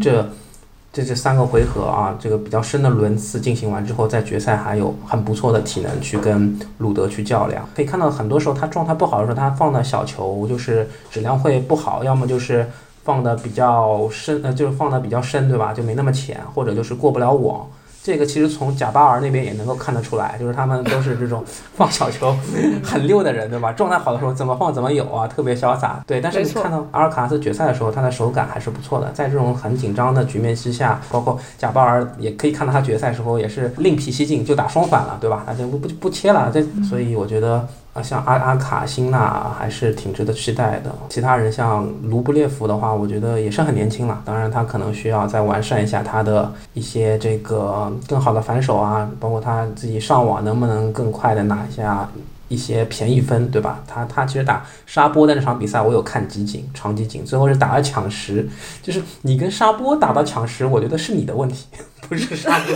[0.01, 0.27] 这
[0.91, 7.67] 这这三个回合啊，这个比较深的轮次进行完之后，在决赛还有很不错的体能去跟鲁德去较量。
[7.75, 12.69] 可以看到，很多时候他状态不好的时候，他放的小球就是质量会不好，要么就是
[13.03, 15.73] 放的比较深，呃，就是放的比较深，对吧？
[15.73, 17.67] 就没那么浅，或者就是过不了网。
[18.05, 22.37] 这个其实从贾巴尔那边也能够看得出来， 就是他们都是这种放小球
[22.85, 23.71] 很溜的人，对吧？
[23.71, 25.99] 状态好的时候怎么放怎么有啊，特别潇洒。
[26.05, 29.11] 对，但是你看到阿尔卡拉斯决赛的时候，他的手感还是不错的。
[29.11, 35.43] 在这种很紧张的局面之下，包括贾巴尔也可以看到他决赛时候也是另辟蹊径，就打双反了，对吧？
[35.47, 36.51] 他就不不不切了。
[36.53, 37.67] 这所以我觉得。
[37.95, 40.93] 啊，像阿阿卡辛纳还是挺值得期待的。
[41.07, 44.21] 其他人像卢布列夫的话，我觉得也是很年轻了。
[44.25, 52.09] 当然，他可能需要再完善一下他的一些这个更好的反手啊，包括他自己上网能不能更快的拿下
[52.49, 53.79] 一些便宜分，对吧？
[53.87, 58.45] 他他其实打沙波的那场比赛，我有看集锦，长集锦，最后是打了抢十，
[58.83, 61.65] 就是你跟沙波打到抢十，我觉得是你的问题。
[62.09, 62.75] 不是沙波。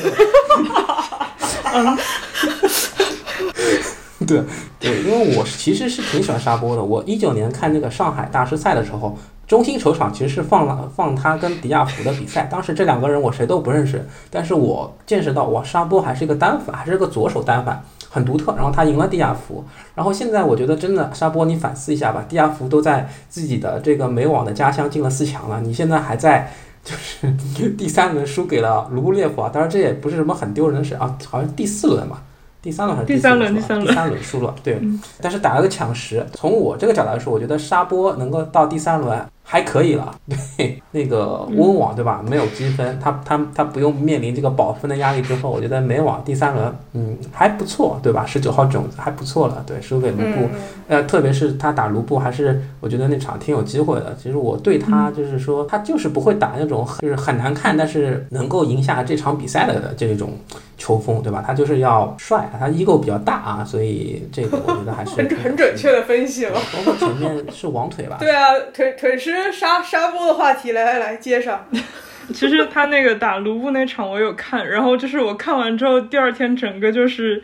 [4.29, 4.43] 对
[4.79, 6.83] 对，因为我其实是挺喜欢沙波的。
[6.83, 12.47] 我一九年看那个上海大师赛的时候，中心球场其实是放了放他跟迪亚福的比赛。
[12.51, 18.53] 当时这两个人我谁都不认识，但是我见识到哇，沙波还是一个单反，还是个左手单反，很独特。
[18.55, 19.65] 然后他赢了迪亚福。
[19.95, 26.51] 然后现在我觉得真的沙波，你反思一下吧，迪亚福都在自己的这个美网的家乡进了四强了，你现在还在
[26.83, 27.27] 就是
[27.75, 29.49] 第三轮输给了卢布列夫啊。
[29.51, 32.19] 当然这也不是什么很丢人的事啊，好像第四轮嘛。
[32.61, 33.55] 第三轮还是第三轮？
[33.55, 34.81] 第三轮，第三轮输了，对。
[35.21, 36.25] 但是打了个抢十。
[36.33, 39.19] 从我这个角度来说，我觉得沙波能够到第三轮。
[39.51, 40.13] 还可以了，
[40.55, 42.23] 对那个温网对吧？
[42.29, 48.23] 没有积分，他他他不用面临这个保分的压力之后，我觉得美网第三轮，嗯，还不错，对吧？
[48.23, 50.47] 十九号种子还不错了，对，输给卢布，
[50.87, 54.15] 呃，特别是他打卢布，还是我觉得那场挺有机会的。
[54.21, 60.33] 其实我对他就是说，他就是不会打那种就是很难看，但是能够赢下这场比赛的这种
[60.79, 61.43] 球风，对吧？
[61.45, 66.59] 他就是要帅，他 ego 比较大啊，所以这个 我觉得还是很很准确的分析了。
[66.73, 68.17] 包括前面是王腿吧？
[68.21, 69.51] 对啊，腿腿是。
[69.59, 71.65] 沙沙波的话题，来来来接上。
[72.33, 77.43] 其实他那个打卢布那场我有看，然后就是我看完之后，第二天整个就是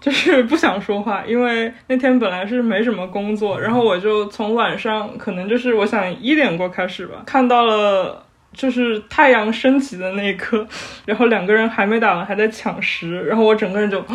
[0.00, 10.66] 就是不想说话，因为那天本来是没什么工作，然后我就从晚上可能就是我想一点过开始吧，看到了就是太阳升起的那一刻，
[11.06, 14.04] 然后两个人还没打完还在抢食，然后我整个人就。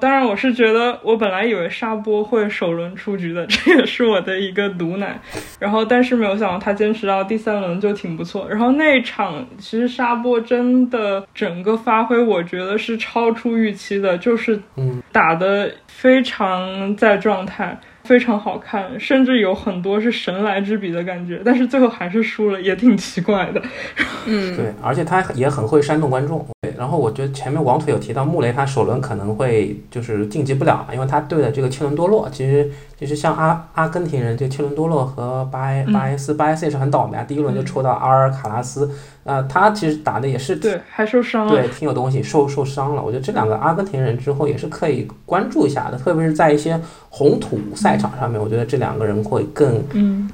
[0.00, 5.20] 当然，我是觉得我本来以为沙波会首轮出局的，这也是我的一个毒奶。
[5.58, 8.48] 然后，但是没有想到他坚持到第三轮就挺不错。
[8.48, 14.58] 然后那一场其实沙波真的整个发挥，我觉得是超出预期的，就是
[15.12, 17.78] 打的非常在状态。
[18.04, 23.62] 非常好看，甚至有很多是神来之笔的感觉，但是最后还是输了，也挺奇怪的。
[24.26, 26.44] 嗯， 对，而且他也很会煽动观众。
[26.62, 38.90] 对，然后我觉得前面王腿有提到穆雷，他首轮可能会就是晋级不了，因为他对的这个切伦多洛，其实其实像阿阿根廷人，就切伦多洛和巴埃巴埃斯，巴埃斯也是很倒霉啊，第一轮就抽到阿尔卡拉斯。
[39.24, 43.02] 呃，他其实打的也是对，还受伤了，对，挺有东西，受受伤了。
[43.02, 49.82] 我觉得这两个阿根廷人之后也是可以关注一下的，特别是在一些红土赛场上面，我觉得这两个人会更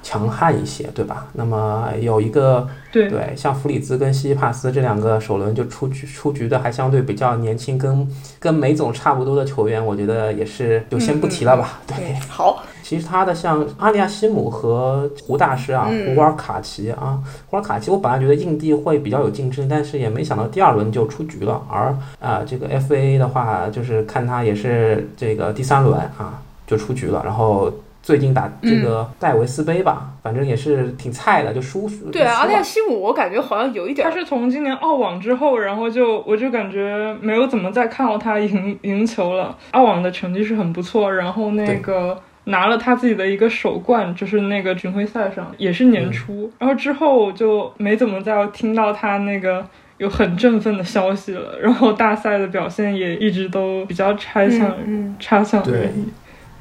[0.02, 1.26] 强悍一些，对吧？
[1.34, 8.08] 那么有一个对对，像弗里兹跟西西帕斯这两个首轮就出局出局的，还相对比较年轻，跟
[8.46, 11.80] 跟梅总差不多的球员，我觉得也是就先不提了吧。
[11.84, 12.62] 对，好。
[12.80, 21.60] 其他的像阿利亚西姆和胡大师啊，胡尔卡奇啊，胡尔卡奇，我本来觉得印地会比较有竞争，但是也没想到第二轮就出局了。
[21.68, 27.22] 而啊，这个 FA 的话，就是看他也是这个第三轮啊就出局了。
[27.24, 27.72] 然后
[28.06, 31.90] 最近打这个戴维斯杯吧，反正也是挺菜的，就输。
[32.12, 34.08] 对啊，阿利亚西姆，我感觉好像有一点。
[34.08, 39.58] 他是从今年澳网之后，然后就我就感觉没有怎么再看到他赢赢球了。
[39.72, 42.16] 澳网的成绩是很不错，然后那个。
[42.48, 49.66] 拿了他自己的一个首冠，就是那个巡回赛上，也是年初，然后之后就没怎么再听到他那个
[49.98, 51.58] 有很振奋的消息了。
[51.60, 54.72] 然后大赛的表现也一直都比较差强，
[55.18, 56.04] 差强人意。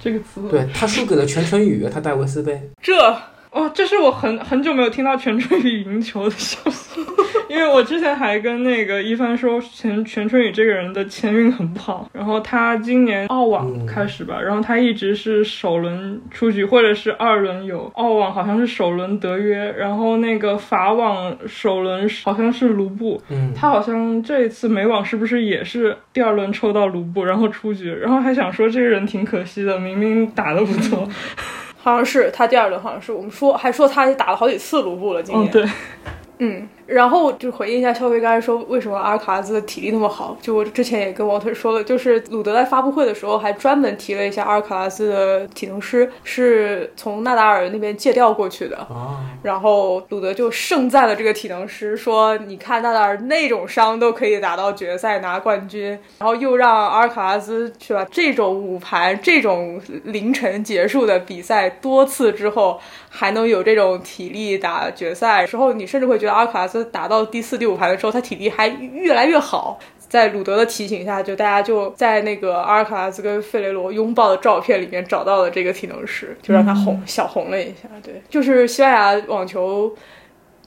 [0.05, 2.61] 这个词，对他输给了全春雨，他戴维斯杯。
[2.79, 2.93] 这。
[3.55, 6.99] 哦，这是我很很久没有听到全春雨赢球的消息，
[7.47, 31.07] 因为我之前还跟那个一帆说全全春雨这个人的签运很不好，然后他今年澳网开始吧，然后他一直是首轮出局或者是二轮有澳网好像是首轮德约，然后那个法网首轮好像是卢布，嗯，他好像这一次美网是不是也是第二轮抽到卢布然后出局，然后还想说这个人挺可惜的，明明打的不错。
[31.85, 35.51] 好像是他第二轮，好像是我们说还说他打了好几次卢布了，今年。
[35.51, 35.63] 对，
[36.39, 36.67] 嗯。
[36.87, 48.87] 然后就回应一下肖飞刚才说为什么阿尔卡拉兹的体力那么好，就我之前也跟王腿说了，就是鲁德在发布会的时候还专门提了一下阿尔卡拉斯的体能师是从纳达尔那边借调过去的，
[49.41, 65.47] 然后鲁德就盛赞了这个体能师，说你看纳达尔那种伤都可以打到决赛拿冠军，然后又让阿尔卡拉斯去吧这种五盘这种凌晨结束的比赛多次之后还能有这种体力打决赛。
[65.47, 66.85] 之后，你甚至会觉得阿尔卡拉兹。
[66.91, 69.79] 打到第四、第五排的时候，他体力还越来越好。
[70.07, 77.89] 在鲁德的提醒下，就大家就在那个阿尔卡拉斯跟费雷罗拥抱的照片里面找到了这个体能师，就让他红小红了一下。
[78.03, 79.93] 对，就是西班牙网球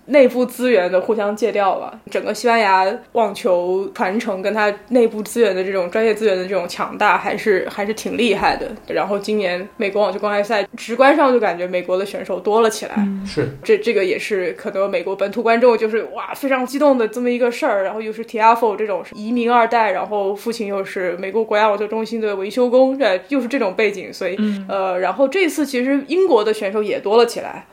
[0.09, 1.99] 内部资源的互相借调吧。
[2.11, 8.67] 整个西班牙网球传承跟它内部资源的这种专业资源的这种强大，还是还是挺厉害的。
[8.89, 13.09] 然后今年美国网球公开赛，直观上就感觉美国的选手多了起来。
[13.27, 24.37] 是这这个也是可能美国本土观众就是哇非常激动的这么一个事儿，然后又是 Tiafo 这种移民二代，然后父亲又是美国国家网球中心的维修工，对又是这种背景，所以、
[24.69, 27.67] 呃，然后这次其实英国的选手也多了起来。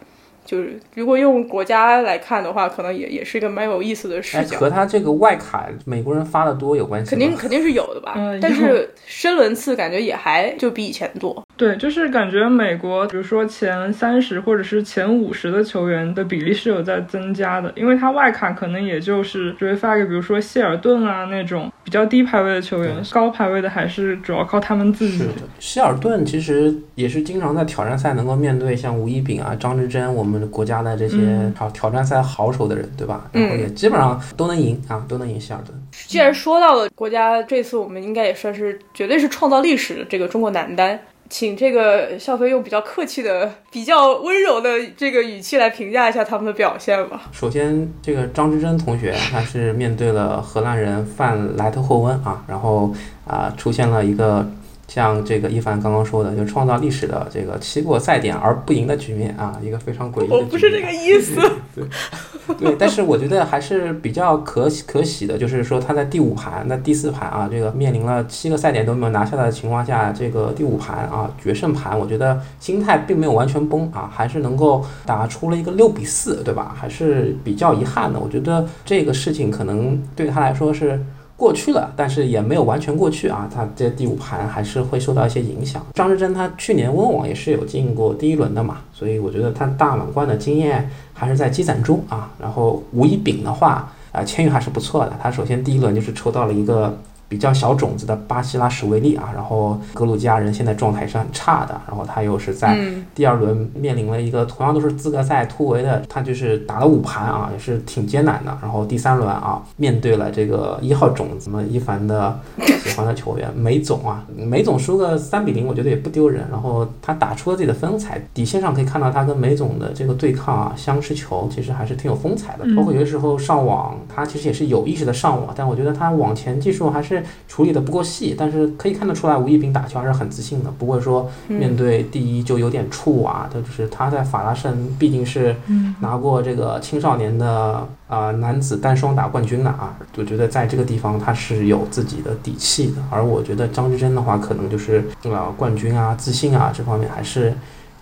[0.45, 4.57] 就是如果用国家来看的话，可能也也是一个蛮有意思的视哎，角。
[4.57, 7.09] 和他这个外卡美国人发的多有关系？
[7.09, 11.43] 肯定肯定是有的吧，嗯但是深轮次感觉也还就比以前多。
[11.57, 25.23] 对，就是感觉美国，比如说前三十或者是前五十的球员的比例是有在增加的，因为他外卡可能也就是只会发给比如说谢尔顿啊那种比较低排位的球员，高排位的还是主要靠他们自己是。
[25.27, 33.29] 的，希尔顿其实也是经常在挑战赛能够面对像吴一丙啊、张之臻我们国家的这些嗯挑挑战赛好手的人，对吧？
[33.31, 35.73] 然后也基本上都能赢啊，都能赢希尔顿。
[35.91, 47.23] 既然说到了国家，这次我们应该也算是绝对是创造历史的这个中国男单，请这个笑飞用比较客气的、比较温柔的这个语气来评价一下他们的表现吧。
[47.31, 52.93] 首先，这个张之臻同学他是面对了荷兰人范莱特霍温啊，然后
[53.25, 54.47] 啊、出现了一个
[54.87, 60.43] 像这个一凡刚刚说的，就创造历史的这个七过赛点而不赢的局面啊，一个非常诡异的局面。
[60.43, 61.33] 我不是这个意思，
[61.73, 61.83] 对，
[62.57, 76.75] 对但是我觉得还是比较可喜可喜的，就是说他在第五盘、那第四盘啊，这个面临了七个赛点都没有拿下的情况下，这个第五盘啊决胜盘，我觉得心态并没有完全崩啊，还是能够打出了一个六比四，对吧？
[76.77, 78.19] 还是比较遗憾的。
[78.19, 80.99] 我觉得这个事情可能对他来说是。
[81.37, 85.85] 过去了，但是也没有完全过去啊，他这第五盘还是会受到一些影响。
[85.93, 92.31] 张之臻他去年温网也是有进过第一轮的嘛，所以我觉得他大满贯的经验还是在积攒中啊。
[92.39, 95.13] 然后吴一丙的话，啊、签约还是不错的。
[95.21, 108.55] 他首先第一轮就是抽到了一个比较小种子的巴西拉什维利啊，然后格鲁吉亚人现在状态是很差的，然后他又是在嗯，第二轮面临了一个同样都是资格赛突围的，他就是打了五盘啊，也是挺艰难的。
[108.61, 112.39] 然后第三轮啊，面对了这个一号种子们，一凡的
[112.83, 116.45] 喜欢的球员梅总啊，梅总输个三比零，我觉得也不丢人。
[116.51, 122.65] 然后他打出了自己的风采，底线上可以看到他跟梅总的这个对抗啊，相持球其实还是挺有风采的。
[122.75, 127.14] 包括有的时候上网，他其实也是有意识的上网，但我觉得他网前技术还是
[127.47, 133.49] 处理的不够细，但是可以看得出来吴一丙打球还是很自信的，不会说面对第一就有点怵啊。
[133.51, 135.55] 他就是他在法拉盛毕竟是
[135.99, 143.03] 拿过这个青少年的啊、呃男子单双打冠军的啊，我觉得在这个地方他是有自己的底气的。
[143.09, 147.53] 而我觉得张之臻的话，可能就是呃冠军啊、自信啊这方面还是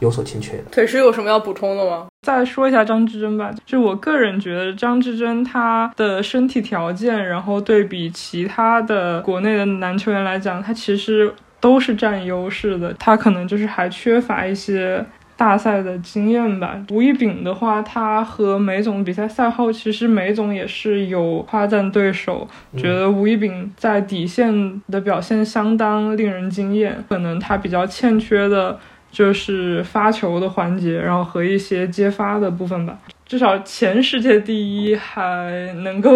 [0.03, 0.63] 有所欠缺的。
[0.69, 2.07] 腿师有什么要补充的吗？
[2.21, 12.93] 再说一下张志臻吧，就我个人觉得张志臻他的身体条件，然后对比其他的国内的男球员来讲，他其实都是占优势的。
[12.99, 16.77] 他可能就是还缺乏一些大赛的经验吧。
[16.91, 28.79] 吴一丙的话，他和梅总比赛赛后，其实梅总也是有夸赞对手，觉得吴一丙在底线的表现相当令人惊艳，可能他比较欠缺的。
[29.13, 32.97] 就是发球的环节，然后和一些接发的部分吧。
[33.25, 36.11] 至少前世界第一还能够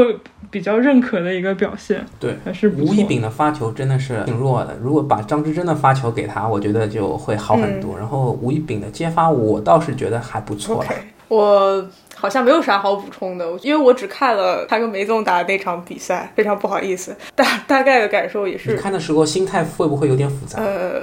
[0.52, 2.68] 比较认可的一个表现，对，还是。
[2.70, 7.98] 吴一丙的发球真的是挺弱的，如果把张之臻的发球给他，我觉得就会好很多。
[7.98, 10.84] 然后吴一丙的接发，我倒是觉得还不错
[11.30, 20.62] 我好像没有啥好补充的，因为我只看了他跟梅总打的那场比赛，非常不好意思，大大概的感受也你是，看的时候心态会不会有点复杂？
[20.62, 21.02] 呃，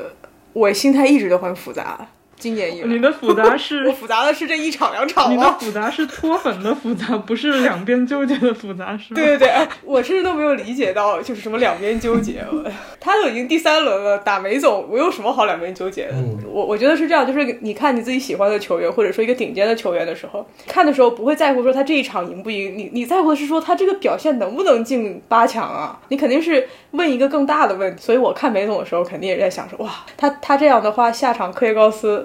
[0.54, 5.52] 我心态一直都很复杂，今年以来，你的复杂是 我复杂的是这一场两场你的。
[5.58, 9.16] 复杂是脱粉的复杂，不是两边纠结的复杂，是吗？
[9.16, 12.44] 对对对，哎我甚至都没有理解到，就是什么两边纠结。
[12.50, 12.64] 我
[13.00, 16.12] 他都已经第三轮了，打梅总，我有什么好两边纠结的？
[16.14, 25.98] 嗯我我觉得是这样，就是你看你自己喜欢的球员，或者说一个顶尖的球员的时候，看的时候不会在乎说他这一场赢不赢，你你在乎的是说他这个表现能不能进八强啊？
[26.08, 28.02] 你肯定是问一个更大的问题。
[28.02, 32.23] 所以我看梅总的时候，肯定也在想说，哇，他他这样的话，下场科耶高斯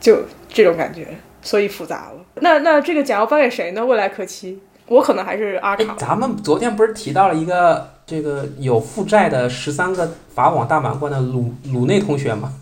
[0.00, 0.18] 就
[0.48, 1.08] 这种感觉，
[1.42, 2.24] 所以复杂了。
[2.36, 3.84] 那那这个奖要颁给谁呢？
[3.84, 4.60] 未来可期。
[4.86, 5.82] 我可能还是阿卡，。
[5.82, 12.52] 哎咱们昨天不是提到了一个这个有负债的十三个法网大满贯的鲁鲁内同学吗？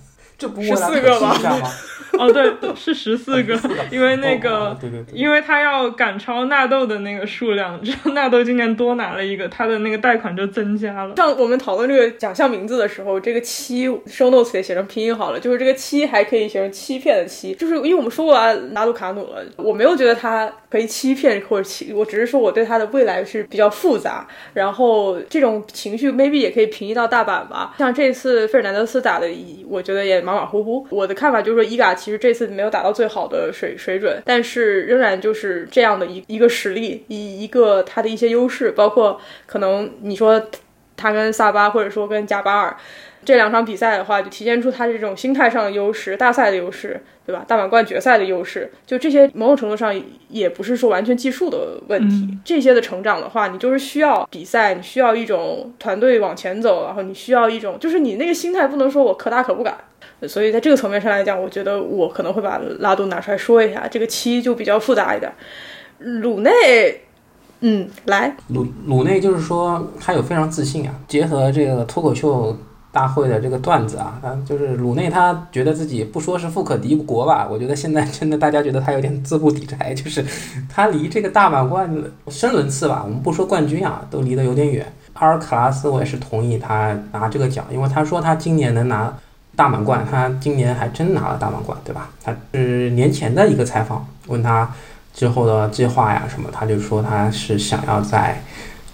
[0.43, 1.69] 这不十四个吧吗？
[2.19, 3.59] 哦，对，是十四个，
[3.91, 11.15] 因为那哦个哦，对对对因为他要赶超纳豆的那个数量，然后纳豆今年多拿了一个，他的那个贷款就增加了。
[11.17, 27.75] 像我们讨论这个奖项名字的时候，这个七 show notes 也写成拼音好了，就是这个七还可以写成欺骗的欺，就是因为我们说过啊，拿杜卡努了，我没有觉得他可以欺骗或者欺，我只是说我对他的未来是比较复杂，然后这种情绪 maybe 也可以平移到大阪吧。
[27.79, 29.27] 像这次费尔南德斯打的，
[29.67, 30.87] 我觉得也马马虎虎。
[30.91, 40.43] 我的看法就是说，伊嘎其实这次没有达到最好的水水准，但是仍然就是这样的一一个实力，一一个他的一些优势，包括可能你说
[40.97, 42.77] 他跟萨巴或者说跟加巴尔
[43.25, 47.45] 这两场比赛的话，就体现出他这种心态上的优势、大赛的优势，对吧？
[47.47, 49.95] 大满贯决赛的优势，就这些某种程度上
[50.29, 52.29] 也不是说完全技术的问题。
[52.45, 59.77] 这些的成长的话，你就是需要比赛，你需要一种团队往前走，然后你需要一种，就是你那个心态不能说我可打可不敢。
[60.29, 65.33] 所以在这个层面上来讲，我觉得我可能会把拉杜拿出来说一下，这个七就比较复杂一点。
[65.99, 66.51] 鲁内，
[67.61, 72.57] 嗯，来，鲁鲁内就是说他有非常自信啊，结合这个脱口秀
[72.93, 80.23] 大会的这个段子啊，他就是鲁内他觉得自己不说是富可敌国吧，我觉得现在真的大家觉得他有点资不抵债，就是
[80.69, 81.91] 他离这个大满贯
[82.29, 84.87] 深轮次吧，我们不说冠军啊，都离得有点远。
[85.15, 89.15] 阿尔卡拉斯我也是同意他拿这个奖，因为他说他今年能拿
[89.57, 92.11] 大满贯，他今年还真拿了大满贯，对吧？
[92.23, 94.71] 他是年前的一个采访，问他
[95.15, 98.43] 之后的计划呀什么，他就说他是想要在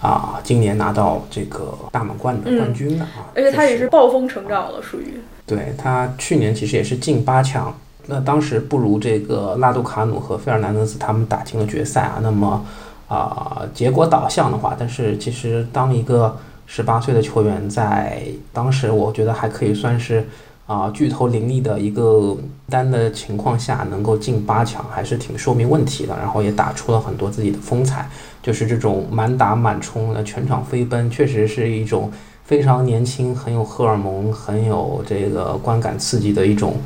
[0.00, 5.20] 啊、今年拿到这个大满贯的冠军了啊，而且他也是暴风成长了，属于。
[5.44, 7.74] 对他去年其实也是进八强，
[8.06, 12.20] 那当时不如这个拉杜卡努和费尔南德斯他们打进了决赛啊。
[12.22, 12.64] 那么
[13.08, 16.36] 啊、结果导向的话，但是其实当一个
[16.66, 18.22] 十八岁的球员在
[18.52, 20.28] 当时，我觉得还可以算是
[20.66, 22.36] 啊、巨头林立的一个
[22.68, 26.14] 单的情况下，能够进八强，还是挺说明问题的。
[26.18, 28.06] 然后也打出了很多自己的风采，
[28.42, 32.10] 就是这种满打满冲的全场飞奔，确实是一种
[32.44, 36.76] 非常年轻、很有荷尔蒙、很有这个观感刺激的一种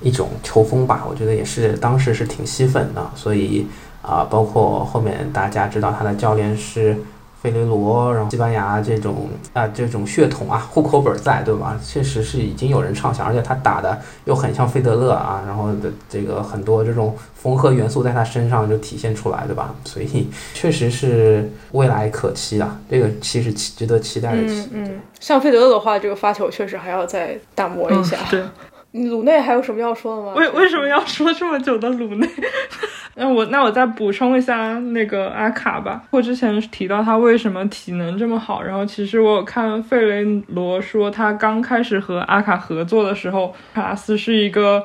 [0.00, 1.04] 一种球风吧。
[1.08, 3.66] 我觉得也是当时是挺吸粉的，所以
[4.02, 6.96] 啊、包括后面大家知道他的教练是
[7.42, 11.76] 费雷罗，然后西班牙这种啊、这种血统啊户口本在，对吧？
[11.84, 19.74] 确实是已经有人畅想，而且他打的又很像费德勒啊，然后的这个很多这种缝合元素在他身上就体现出来，对吧？
[19.84, 24.84] 所以确实是未来可期啊，这个期是期值得期待的期嗯。
[24.84, 28.18] 嗯，像费德勒的话，这个发球确实还要再打磨一下。
[28.20, 28.44] 嗯对，
[28.92, 30.32] 鲁内还有什么要说的吗？
[30.36, 32.28] 为为什么要说这么久的鲁内？
[33.14, 36.02] 那我那我再补充一下那个阿卡吧。
[36.10, 44.84] 我之前提到他为什么体能这么好，然后其实我有看费雷罗说，他刚开始和阿卡合作的时候，卡拉斯是一个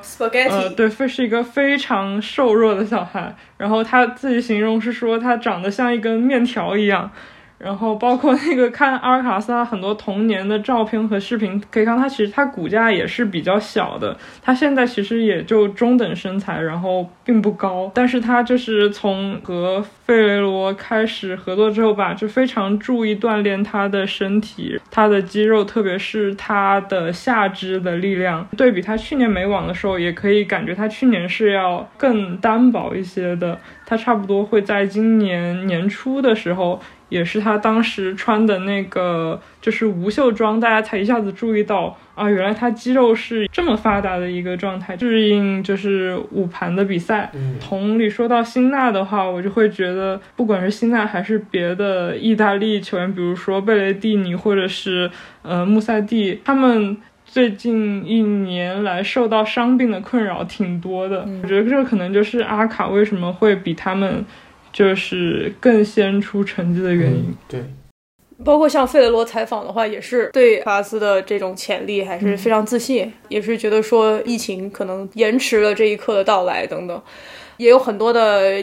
[0.49, 7.09] 呃，对，非是一个非常瘦弱的小孩，然后他自己形容是说他长得像一根面条一样。
[7.57, 28.47] 然后包括那个看阿尔卡萨很多童年的照片和视频，可以看他其实他骨架也是比较小的，他现在其实也就中等身材，然后并不高，但是他就是从和费雷罗开始合作之后吧，就非常注意锻炼他的身体，他的肌肉，特别是他的下肢的力量。
[28.55, 36.79] 对比他去年美网的时候，也可以感觉他去年是要更单薄一些的，他差不多会在今年年初的时候。
[37.09, 47.31] 也是他当时穿的那个就是无袖装，大家才一下子注意到啊，原来他肌肉是这么发达的一个状态，适应就是五盘的比赛。
[47.33, 55.09] 嗯同理说到辛纳的话，我就会觉得，不管是辛纳还是别的意大利球员，比如说贝雷蒂尼或者是
[55.41, 56.97] 呃穆塞蒂，他们。
[57.29, 64.25] 最近一年来受到伤病的困扰挺多的，我觉得这可能就是阿卡为什么会比他们
[64.77, 67.25] 就是更先出成绩的原因。
[67.29, 67.63] 嗯，对，
[68.45, 77.01] 包括像费德罗采访的话，也是对卡斯的这种潜力还是非常自信，也是觉得说疫情可能延迟了这一刻的到来等等，
[77.57, 78.61] 也有很多的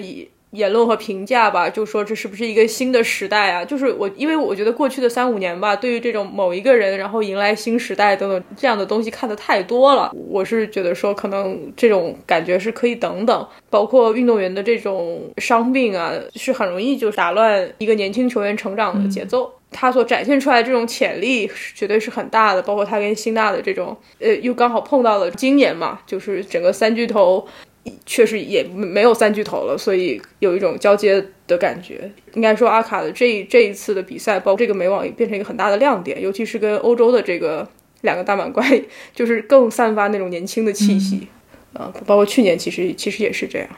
[0.54, 3.64] 言论和评价吧，就说这是不是一个新的时代啊？
[3.64, 10.12] 就是我，因为我觉得过去的三五年吧，对于这种某一个人，然后迎来新时代等等这样的东西看的太多了。
[10.28, 19.52] 我是觉得说，可能这种感觉是可以等等，包括运动员的这种伤病啊，是很容易就打乱一个年轻球员成长的节奏。
[19.76, 27.44] 他所展现出来的这种潜力是绝对是很大的，包括他跟辛纳的这种，呃，又刚好碰到了今年嘛，就是整个三巨头。
[28.06, 32.10] 确实也没有三巨头了，所以有一种交接的感觉。
[32.34, 37.68] 应该说，阿卡的这这一次的比赛，包括这个美网也变成一个很大的亮点，尤其是跟欧洲的这个
[38.00, 38.66] 两个大满贯
[39.14, 41.28] 就是更散发那种年轻的气息，
[41.72, 43.68] 啊、包括去年其实其实也是这样。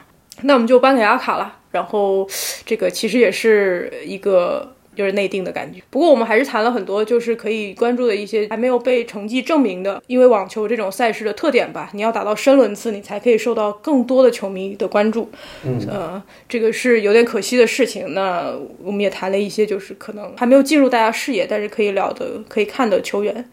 [0.43, 2.27] 那我们就颁给阿卡了，然后
[2.63, 5.79] 这个其实也是一个就是内定的感觉。
[5.91, 15.29] 不过我们还是谈了很多，就是可以关注的一些还没有被成绩证明的，因为网球这种赛事的特点吧，你要打到深轮次，你才可以受到更多的球迷的关注。
[15.63, 18.15] 嗯，呃，这个是有点可惜的事情。
[18.15, 18.51] 那
[18.83, 23.49] 我们也谈了一些，就是可能还没有进入大家视野，但是可以聊的、可以看的球员。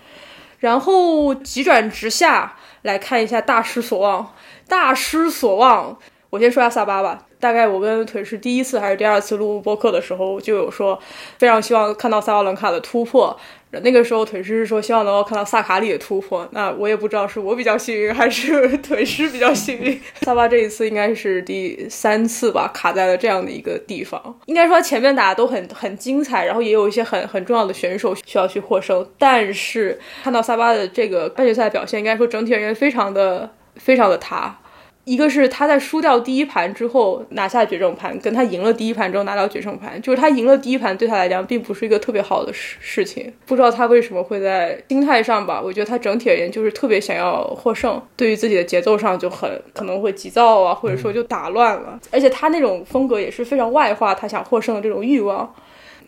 [0.60, 4.34] 然后急转直下来看一下大失所望，
[4.66, 5.98] 大失所望。
[6.30, 7.26] 我先说一下萨巴吧。
[7.44, 10.98] 大概我跟腿是第一次还是第二次录播客的时候，就有说
[11.36, 13.38] 非常希望看到萨瓦伦卡的突破。
[13.82, 16.48] 那个时候腿师是说希望能够看到萨卡里的突破。
[16.52, 20.00] 那我也不知道是我比较幸运还是 腿师比较幸运。
[20.22, 24.40] 萨巴这一次应该是第三次吧，卡在了这样的一个地方。
[24.46, 29.06] 应该说前面打的都很很精彩，然后也有一些很很重要的选手需要去获胜。
[29.18, 34.58] 但是看到萨巴的这个半决赛表现，应该说整体而言非常的非常的塌。
[35.04, 43.32] 一个是他在输掉第一盘之后拿下决胜盘，跟他赢了第一盘之后拿到决胜盘，就是他赢了第一盘对他来讲并不是一个特别好的事事情。
[43.44, 52.00] 不知道他为什么会在心态上吧，我觉得他整体而言就是特别想要获胜，对于自己的节奏上就很可能会急躁啊，或者说就打乱了。
[52.10, 55.54] 而且他那种风格也是非常外化，他想获胜的这种欲望。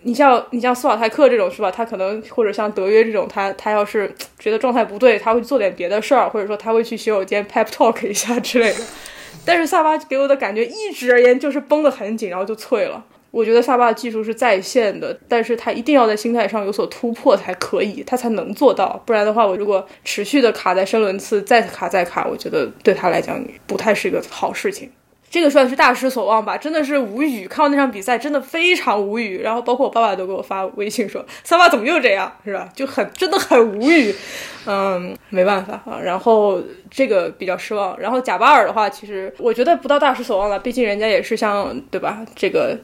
[0.03, 1.71] 你像你像斯瓦泰克这种是吧？
[1.71, 8.79] 他可能或者像德约这种，他他要是觉得状态不对，他会做点别的事儿，或者说他会去洗手间 pep talk 一下之类的。
[9.45, 13.05] 但是萨巴给我的感觉一直而言就是绷得很紧，然后就脆了。
[13.33, 19.03] 我觉得萨巴的技术是在线的，但是他一定要在心态上有所突破才可以，他才能做到。
[19.05, 24.91] 不然的话，我如果持续的卡在深轮次，再卡再卡，我觉得对他来讲不太是一个好事情。
[25.37, 27.47] 这个算是大失所望吧，真的是无语。
[27.47, 29.43] 看到那场比赛，真的非常无语。
[29.43, 32.33] 然后包括我爸爸都给我发微信说：“三娃怎么又这样？
[32.43, 34.15] 是吧？”就很真的很无语。
[34.65, 36.01] 嗯，没办法啊。
[36.03, 36.59] 然后
[36.91, 38.01] 这个比较失望。
[38.01, 42.25] 然后贾巴尔的话，其实我觉得不到大失所望了，毕竟人家也是像对吧？
[42.35, 42.75] 这个。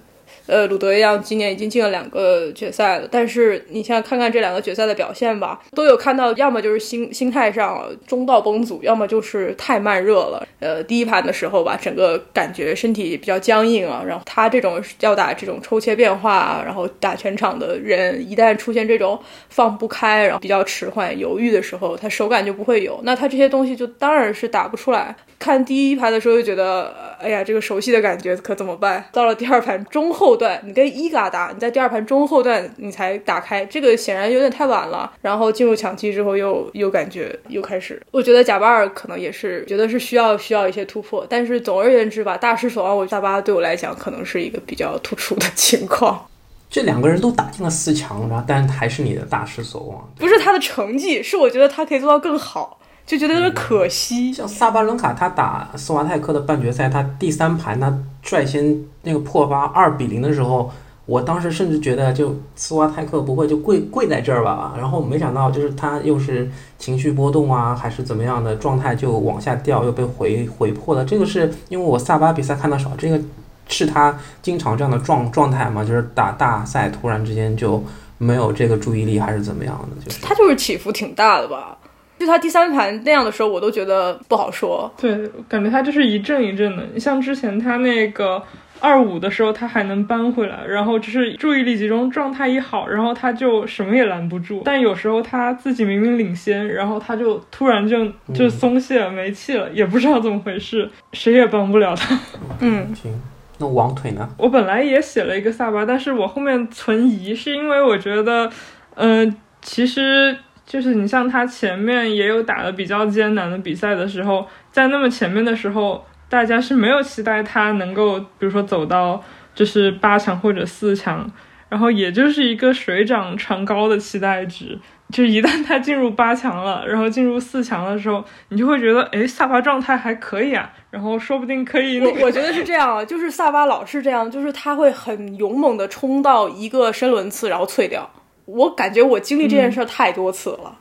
[0.46, 3.08] 呃，鲁德一样，今年已经进了两个决赛了。
[3.10, 10.46] 但是你现在看看这两个决赛的表现吧，都有看到，要么就是心心态上中道崩殂，要么就是太慢热了。
[10.60, 14.02] 呃，第一盘的时候吧，整个感觉身体比较僵硬啊。
[14.06, 19.18] 然后他这种要打这种抽切变化，然后打全场的人，一旦出现这种
[19.48, 23.00] 放不开，然后比较迟缓、犹豫的时候，他手感就不会有。
[23.04, 25.14] 那他这些东西就当然是打不出来。
[25.38, 29.04] 看第一盘的时候就觉得，哎呀，这个熟悉的感觉可怎么办？
[29.12, 35.12] 到了第二盘中后段，你跟伊嘎打，你在第二盘中后段你才打开，这个显然有点太晚了。
[35.20, 38.00] 然后进入抢七之后，又又感觉又开始。
[38.10, 42.96] 我觉得贾巴尔可能也是觉得是需要需要一些突破，但是总而言之吧，大失所望。
[42.96, 46.26] 我大巴对我来讲可能是一个比较突出的情况。
[46.70, 50.10] 这两个人都打进了四强，然后但还是你的大失所望。
[50.16, 52.78] 不是他的成绩，是我觉得他可以做到更好。
[53.04, 54.32] 就觉得有点可惜。
[54.32, 57.92] 像萨巴伦卡，他打斯瓦泰克的半决赛，他第三盘他
[58.22, 60.70] 率先那个破发二比零的时候，
[61.04, 71.04] 我当时甚至觉得就斯瓦泰克不会就跪跪在这儿吧，然后没想到就是他又是情绪波动啊，还是怎么样的状态就往下掉，又被回回破了。
[71.04, 73.20] 这个是因为我萨巴比赛看的少，这个
[73.68, 77.82] 是他经常这样的状状态嘛，就是打大赛突然之间就
[78.16, 80.04] 没有这个注意力，还是怎么样的？
[80.04, 81.76] 就是他就是起伏挺大的吧。
[82.24, 84.88] 就他第三盘那样的时候，我都觉得不好说。
[84.96, 86.84] 对，感觉他就是一阵一阵的。
[86.94, 88.40] 你像之前他那个
[88.78, 94.62] 二五的时候，他还能扳回来，然后就是注意力集中，状态一好，然后他就什么也拦不住。
[94.64, 102.16] 但有时候他自己明明领先，然后他就突然就就松懈了，没气了，也不知道怎么回事，谁也帮不了他。
[102.60, 103.20] 嗯，行，
[103.58, 104.28] 那王腿呢？
[104.38, 108.48] 我本来也写了一个萨巴，但是我后面存疑，是因为我觉得，
[108.94, 110.36] 嗯，其实。
[110.64, 119.22] 就是你像他前面也有打的比较艰难的比赛的时候，在那么前面的时候，大家是没有期待他能够，比如说走到
[119.54, 121.30] 就是八强或者四强，
[121.68, 124.78] 然后也就是一个水涨船高的期待值。
[125.10, 132.00] 就一旦他进入八强了，然后进入四强的时候，你就会觉得，哎，萨巴状态还可以啊，然后说不定可以。
[132.00, 138.08] 我 我觉得是这样，就是萨巴老是这样，就是他会很勇猛的冲到一个深轮次，然后脆掉。
[138.52, 140.78] 我感觉我经历这件事太多次了。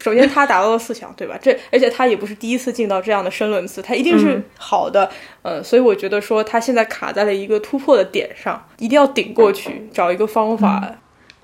[0.00, 1.38] 首先，他达到了四强，对吧？
[1.40, 5.10] 这而且他也不是第一次进到这样的深轮次，他一定是好的。
[5.40, 10.96] 呃，所以我觉得说他现在卡在了一个突破的点上，一定要顶过去，找一个方法。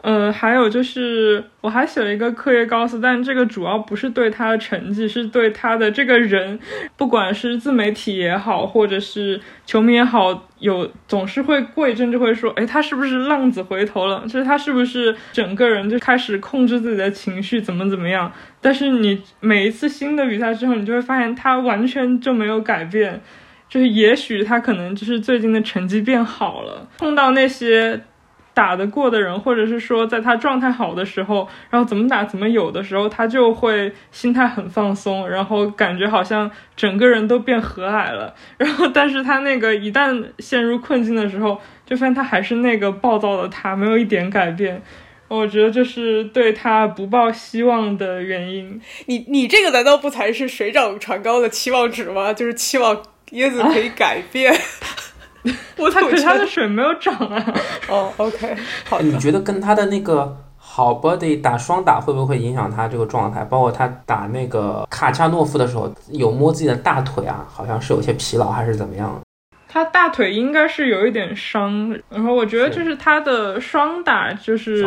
[0.03, 6.59] 呃，还有就是，我还写了一个课业高斯，但这个主要不是对他的成绩，是对他的这个人，
[6.97, 14.23] 不管是自媒体也好，或者是球迷也好，有总是会过一阵就会说，哎，他是不是浪子回头了？
[14.23, 18.33] 就是他是不是整个人就开始控制自己的情绪，怎么怎么样？
[18.63, 23.21] 但是你每一次新的比赛之后，你就会发现他完全就没有改变。
[23.69, 28.01] 就是也许他可能就是最近的成绩变好了，碰到那些
[28.53, 38.35] 打得过的人，或者是说在他状态好的时候，然后怎么打怎么有的时候，他就会心态很放松，然后感觉好像整个人都变和蔼了。
[38.59, 44.83] 然后，但是他那个一旦陷入困境的时候，就发现他还是那个暴躁的他，没有一点改变。
[45.29, 48.81] 我觉得这是对他不抱希望的原因。
[49.07, 52.33] 你你这个难道不才是水涨船高的期望值吗？
[52.35, 54.53] 就是期望椰子可以改变。
[55.77, 57.55] 我他可是觉得他的水没有涨啊。
[57.89, 58.57] 哦，OK，
[58.89, 59.01] 好。
[59.01, 63.43] 你觉得跟他的那个好 body 打双打会不会影响他这个状态？
[63.45, 69.21] 包括他打那个卡恰诺夫的时候，有摸自己的大腿啊，好像是有些疲劳还是怎么样？
[69.73, 74.83] 他大腿应该是有一点伤，然后我觉得就是他的双打就是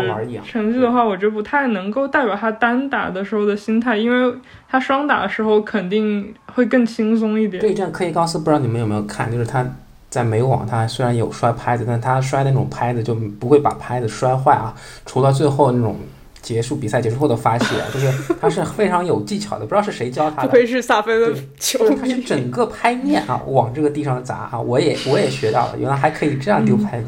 [0.45, 4.35] 成绩的话，我觉得不太能够代表他单打的时候的心态，因为
[4.69, 7.61] 他双打的时候肯定会更轻松一点。
[7.61, 9.31] 对战科伊高斯，不知道你们有没有看？
[9.31, 9.65] 就是他
[10.14, 14.72] 在美网，他虽然有摔拍子，但他摔那种拍子就不会把拍子摔坏啊。
[15.07, 15.97] 除了最后那种
[16.39, 20.47] 结束比赛结束后的发泄啊，就是他是非常有技巧的，不知道是谁教他的。
[20.47, 22.22] 不愧是萨菲的对球就是他是。
[22.22, 27.07] 整个拍面啊往这个地上砸啊，我也我也学到了，原来还可以这样丢拍子，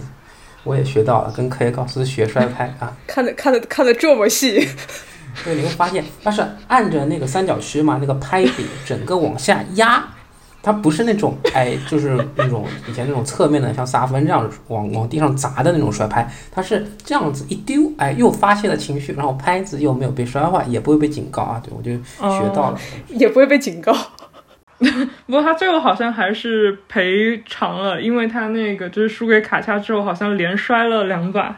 [0.64, 2.91] 我也学到了，跟科耶高斯学摔拍啊。
[3.06, 4.68] 看的看的看的这么细，
[5.43, 10.03] 对，你会发现它是按着那个三角区嘛，那个拍柄整个往下压，
[10.66, 21.61] 它不是那种哎，就是那种以前那种侧面的像萨芬这样往往地上砸的那种摔拍，它是这样子一丢，哎，又发泄了情绪，然后拍子又没有被摔坏，也不会被警告啊。
[21.63, 22.80] 对，我就学到了。
[23.09, 23.95] 也不会被警告。
[25.28, 31.55] 不过他最后好像还是赔偿了，因为他那个就是输给卡恰之后，好像连摔了两把。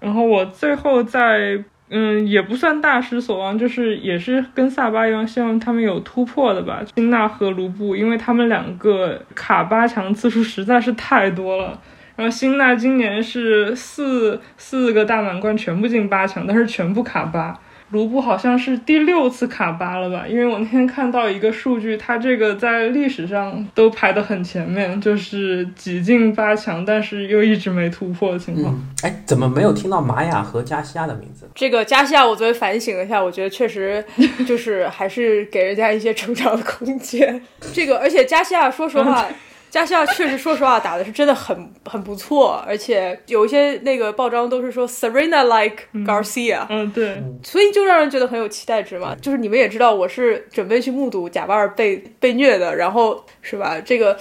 [0.00, 6.82] 然后我最后在嗯，也不算大失所望，就是也是跟萨巴一样，希望他们有突破的吧。
[6.96, 11.80] 辛纳和卢布，因为他们两个卡八强次数实在是太多了。
[12.16, 17.56] 然后辛纳今年是四四个大满贯全部进八强，但是全部卡八。
[17.90, 20.26] 卢布好像是第六次卡八了吧？
[20.28, 28.74] 因为我那天看到一个数据，它这个在历史上都排得很前面，就是几进八强，但是又一直没突破的情况。
[28.74, 31.48] 嗯，哎，怎么没有听到玛雅和加西亚的名字？
[31.54, 34.04] 这个加西亚，我昨天反省了一下，我觉得确实
[34.46, 37.40] 就是还是给人家一些成长的空间。
[37.72, 39.22] 这个，而且加西亚，说实话。
[39.22, 39.28] 加
[39.84, 49.14] 西亚确实，说实话，打的是真的很很不错，而且有一些那个报章都是说 Serena like Garcia，、嗯，对，所以就让人觉得很有期待值嘛。
[49.20, 53.80] 就是你们也知道，我是准备去目睹贾巴尔被被虐的，然后是吧？
[53.84, 54.16] 这个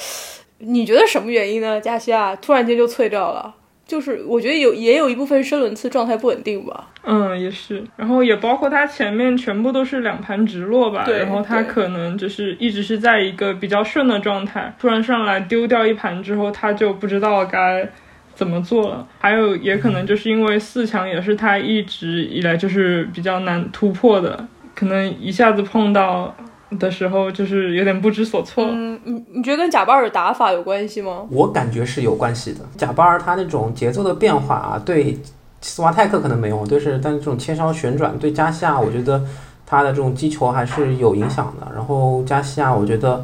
[0.57, 1.79] 你觉得什么原因呢？
[1.79, 3.53] 加西亚突然间就脆掉了，
[3.87, 6.87] 就是我觉得有也有一部分深轮次状态不稳定吧。
[7.03, 17.87] 嗯，也是，然后也包括他前面全部都是两盘直落吧，对然后他可能就是一直是在一个比较顺的状态，突然上来丢掉一盘之后，他就不知道该
[18.33, 19.07] 怎么做了。
[19.19, 26.35] 还有也可能就是因为四强也是他一直以来就是比较难突破的，可能一下子碰到
[26.71, 28.65] 的时候就是有点不知所措。
[28.67, 31.25] 嗯，你你觉得跟贾巴尔打法有关系吗？
[31.29, 32.59] 我感觉是有关系的。
[32.77, 35.19] 贾巴尔他那种节奏的变化啊，对
[35.61, 39.23] 斯瓦泰克可能没有，就是但这种切削旋转对加西亚，我觉得
[39.65, 41.67] 他的这种击球还是有影响的。
[41.73, 43.23] 然后加西亚，我觉得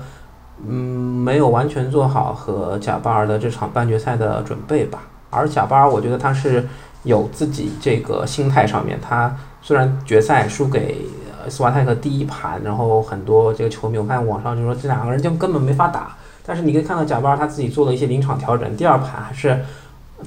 [0.68, 5.04] 嗯没有完全做好和贾巴尔的这场半决赛的准备吧。
[5.30, 6.68] 而贾巴尔，我觉得他是
[7.04, 16.16] 有自己这个心态上面，他虽然决赛输给呃斯瓦泰克第一盘，然后很多这个球迷我看网上就说这两个人就根本没法打。
[16.46, 19.60] 但是你可以看到贾巴尔他自己做了一些临场调整，第二盘还是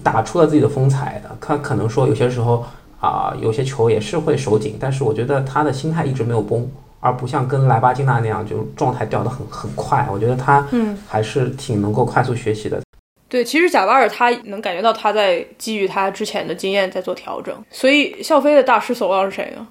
[0.02, 1.36] 打出了自己的风采的。
[1.40, 2.64] 他可能说有些时候
[3.00, 6.66] 啊、有些球也是会手紧，但是我觉得他的心态一直没有崩，
[7.00, 10.08] 而不像跟莱巴金娜那样就状态掉得很很快。
[10.10, 12.80] 我觉得他嗯，还是挺能够快速学习的。
[13.28, 19.66] 对，其实贾巴尔他能感觉到他在基于他之前的经验在做调整，所以笑飞的大失所望是谁呢？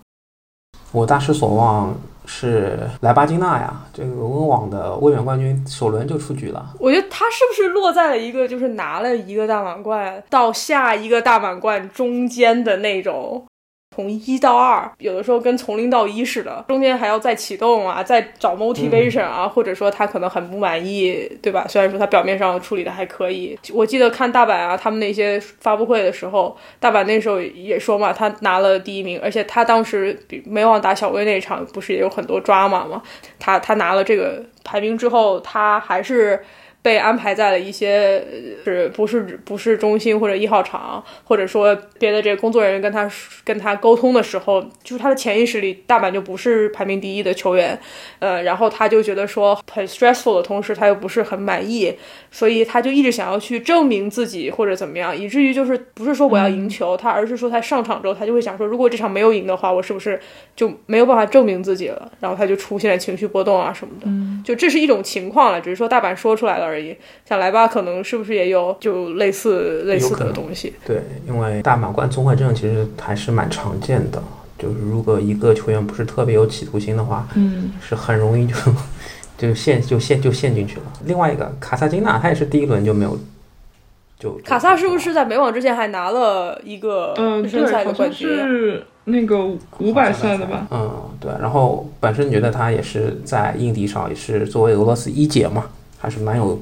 [0.93, 1.93] 我大失所望
[2.25, 6.65] 是莱巴金娜呀，这个温网的卫冕冠军首轮就出局了。
[6.79, 13.43] 我觉得他是不是落在了一个就是拿了一个大满贯到下一个大满贯中间的那种
[13.93, 21.67] 从一到二，有的时候跟从零到一似的，中间还要再启动啊，再找 motivation 啊，或者说他可能很不满意，对吧？
[21.67, 33.01] 虽然说他表面上处理的还可以，我记得看大阪啊，他们那些发布会的时候，大阪那时候也说嘛，他拿了第一名，而且他当时比美网打小威那场不是也有很多抓马嘛，
[33.37, 36.43] 他他拿了这个排名之后，他还是。
[36.83, 38.21] 被安排在了一些
[38.65, 43.09] 是不是不是中心或者一号场，或者说别的这个工作人员跟他
[43.45, 47.79] 跟他沟通的时候，就是他的潜意识里大阪就不是排名第一的球员，
[48.19, 51.95] 呃，然后他就觉得说很 stressful 的同时他又不是很满意，
[52.29, 60.19] 所以他就一直想要去证明自己或者怎么样，以至于就是不是说我要赢球，他而是说他上场之后他就会想说，如果这场没有赢的话，我是不是
[60.53, 62.11] 就没有办法证明自己了？
[62.19, 64.07] 然后他就出现了情绪波动啊什么的，
[64.43, 66.72] 就这是一种情况了，只是说大阪说出来了。
[66.73, 70.73] 而已，想来吧，可能是不是也有就类似类似的东西？
[70.85, 74.21] 对，因为大满贯综合症其实还是蛮常见的。
[74.57, 78.55] 就是如果一个球员不是特别有企图心的话，嗯，是很容易就
[79.37, 80.83] 就陷就陷就陷进去了。
[81.05, 83.17] 另外一个卡萨金娜，他也是第一轮就没有
[84.17, 88.29] 就卡萨是不是在美网之前还拿了一个嗯，热身赛对，好像的冠军？
[88.29, 89.45] 是那个
[89.79, 90.65] 五百赛的吧？
[90.71, 91.29] 嗯，对。
[91.41, 95.65] 然后本身觉得他也是在硬地上也是作为俄罗斯一姐嘛，
[96.03, 96.59] 还是蛮有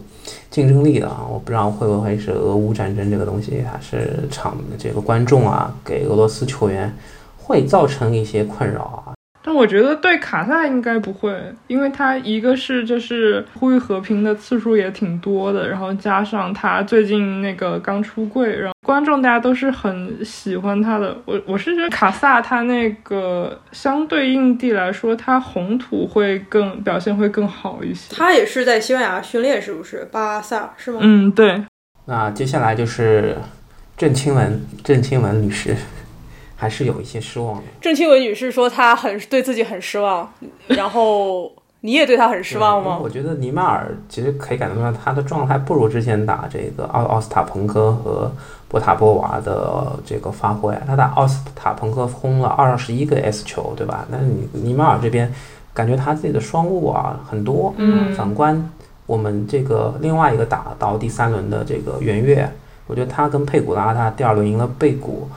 [0.52, 1.26] 竞争力的啊。
[1.28, 6.94] 我不知道会不会是俄乌战争这个东西，还是场这个观众啊，给俄罗斯球员
[7.40, 9.18] 会造成一些困扰啊。
[9.44, 11.36] 但我觉得对卡萨应该不会，
[11.68, 21.18] 因为他一个是就是呼吁和平的次数也挺多的，然后加上他最近那个刚出柜，然后观众大家都是很喜欢他的。
[21.26, 28.16] 我我是觉得卡萨他那个相对应地来说，他红土会更表现会更好一些。
[28.16, 30.08] 他也是在西班牙训练，是不是？
[30.12, 31.00] 巴萨是吗？
[31.02, 31.64] 嗯，对，
[32.06, 33.36] 那接下来就是
[33.98, 35.76] 郑钦文，郑钦文女士
[36.62, 37.64] 还是有一些失望的。
[37.82, 40.32] 郑钦文女士说她很对自己很失望，
[40.68, 43.10] 然后你也对她很失望吗我？
[43.10, 48.32] 觉得尼马尔其实可以感觉出来，他的状态不如之前打这个奥奥斯塔彭科和
[48.68, 50.72] 波塔波娃的这个发挥。
[50.86, 54.06] 他打奥斯塔彭科轰了二十一个 S 球，对吧？
[54.12, 55.34] 但是你尼马尔这边
[55.74, 57.74] 感觉他自己的双误啊很多。
[57.78, 58.70] 嗯反观
[59.08, 62.48] 我们这个另外一个打到第三轮的这个圆月，
[62.86, 65.28] 我觉得他跟佩古拉，他第二轮赢了贝古。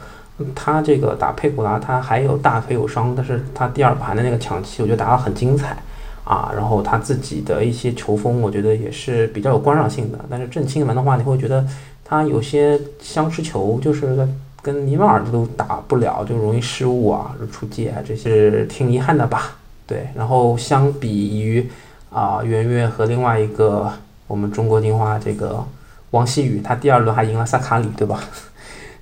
[0.54, 5.76] 他这个打佩古拉，他还有大腿有伤，但是他第二盘的那个抢七，我觉得打得很精彩
[6.24, 6.50] 啊。
[6.52, 10.18] 然后他自己的一些球风，我觉得也是比较有观赏性的。
[10.28, 11.64] 但是郑钦文的话，你会觉得
[12.04, 14.28] 他有些相持球，就是
[14.60, 19.52] 跟尼马尔都打不了，就容易失误啊、出界啊，这是挺遗憾的吧？
[19.86, 20.08] 对。
[20.16, 21.70] 然后相比于
[22.10, 23.92] 啊圆月和另外一个
[24.26, 25.64] 我们中国金花这个
[26.10, 28.18] 王希雨，他第二轮还赢了萨卡里，对吧？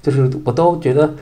[0.03, 1.15] 就是我都觉得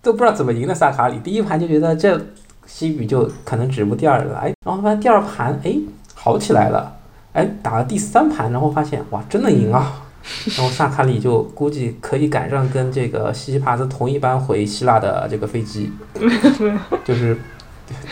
[0.00, 2.18] 都不知道怎么赢的萨卡里，第一盘就觉得这
[2.64, 5.76] 西语就可能止步第二了，哎，然后发现第二盘哎
[6.14, 6.96] 好起来了，
[7.32, 10.02] 哎打了第三盘，然后发现哇真的赢啊，
[10.56, 15.90] 然后萨卡里就估计可以赶上跟这个西西帕斯同一班回希腊的这个飞机，
[17.04, 17.36] 就是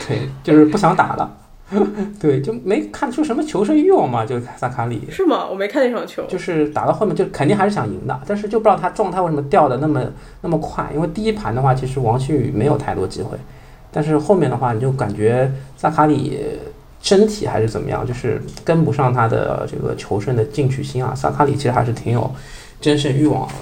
[0.07, 1.37] 对，就是不想打了，
[2.19, 5.03] 对，就没看出什么求胜欲望嘛，就萨卡里。
[5.11, 5.47] 是吗？
[5.47, 6.25] 我没看那场球。
[6.27, 10.03] 就是打到后面就肯定还是想赢的，但是就不知道他状态为什么掉的那么
[10.41, 10.91] 那么快。
[10.95, 13.37] 因为第一盘的话，其实王旭宇没有太多机会，
[13.93, 16.39] 但是后面的话你就感觉萨卡里
[17.03, 21.14] 身体还是怎么样，就是跟不上他的这个求胜的进取心啊。
[21.14, 22.31] 萨卡里其实还是挺有
[22.81, 23.55] 争胜欲望的。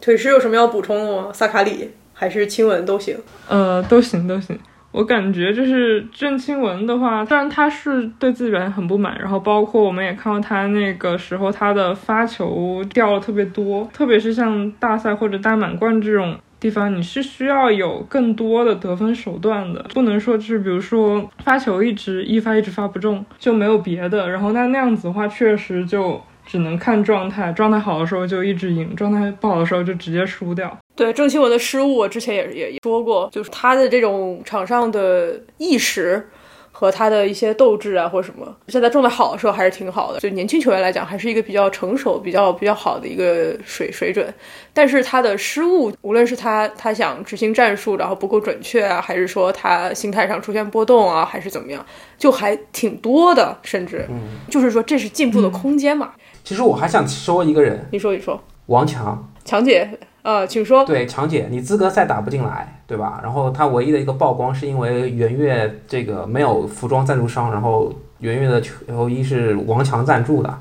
[0.00, 1.30] 腿师有什么要补充的吗？
[1.32, 3.18] 萨卡里还是亲吻都行。
[3.48, 4.56] 呃，都行都行。
[4.98, 30.76] 我感觉就是郑钦文的话，虽然他是对自己表现很不满，然后包括我们也看到他那个时候他的发球掉了特别多，特别是像大赛或者大满贯这种地方，你是需要有更多的得分手段的，不能说就是比如说发球一直一发一直发不中就没有别的，然后那那样子的话确实就只能看状态，状态好的时候就一直赢，状态不好的时候就直接输掉。
[30.98, 36.28] 对郑钦文的失误，我之前也也也说过，就是他的这种场上的意识
[36.72, 40.18] 和他的一些斗志啊，或者什么，现在状态好的时候还是挺好的。
[40.18, 44.34] 就年轻球员来讲，还是一个比较成熟、比较比较好的一个水水准。
[44.74, 51.86] 但是他的失误，无论是他他想执行战术，然后不够准确啊，还是说他心态上出现波动啊，还是怎么样，
[52.18, 54.04] 就还挺多的，甚至
[54.50, 56.14] 就是说这是进步的空间嘛。
[56.42, 59.32] 其实我还想说一个人，你说一说，王强。
[59.44, 59.88] 强姐，
[60.22, 60.84] 呃，请说。
[60.84, 63.20] 对，强姐，你资格赛打不进来，对吧？
[63.22, 70.58] 然后他唯一的一个曝光是因为圆月这个没有服装赞助商，然后圆月的球衣是王强赞助的，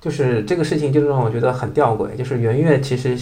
[0.00, 2.14] 就是这个事情就让我觉得很吊诡。
[2.16, 3.18] 就是圆月其实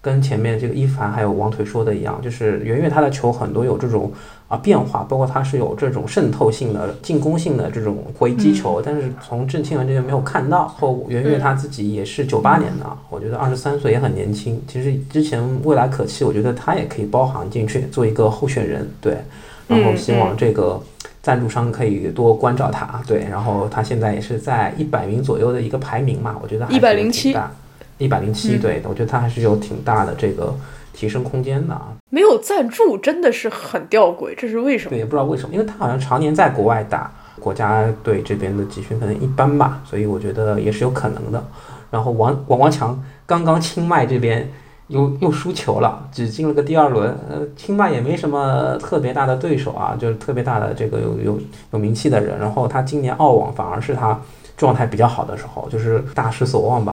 [0.00, 4.12] 跟前面这个一凡还有王腿说的一样，就是圆月他的球很多有这种
[4.46, 10.68] 啊变化，包括他是有这种渗透性的、进攻性的这种回击球，但是从郑钦文这边没有看到。
[10.68, 14.62] 后圆月他自己也是九八年的，我觉得二十三岁也很年轻。
[14.68, 18.88] 其实之前未来可期，我觉得他也可以包含进去做一个候选人。
[19.00, 19.18] 对，
[19.66, 20.80] 然后希望这个
[21.20, 23.02] 赞助商可以多关照他。
[23.06, 27.50] 对，然后他现在也是在一百名左右的一个排名嘛，我觉得还是107挺大。
[27.98, 30.54] 一百零七，对，我觉得他还是有挺大的这个
[30.92, 31.92] 提升空间的啊。
[32.10, 34.98] 没有赞助真的是很吊诡，这是为什么对，？
[34.98, 41.44] 也不知道为什么，因为他好像常年在国外打，国家队这边的集训可能一般吧，所以我觉得也是有可能的。
[41.90, 44.50] 然后王王王强刚刚清迈这边
[44.88, 47.14] 又又输球了，只进了个第二轮。
[47.28, 51.40] 呃，清迈也没什么特别大的对手啊，就是特别大的这个有有
[51.72, 52.38] 有名气的人。
[52.38, 54.18] 然后他今年澳网反而是他
[54.56, 56.92] 状态比较好的时候，就是大失所望吧。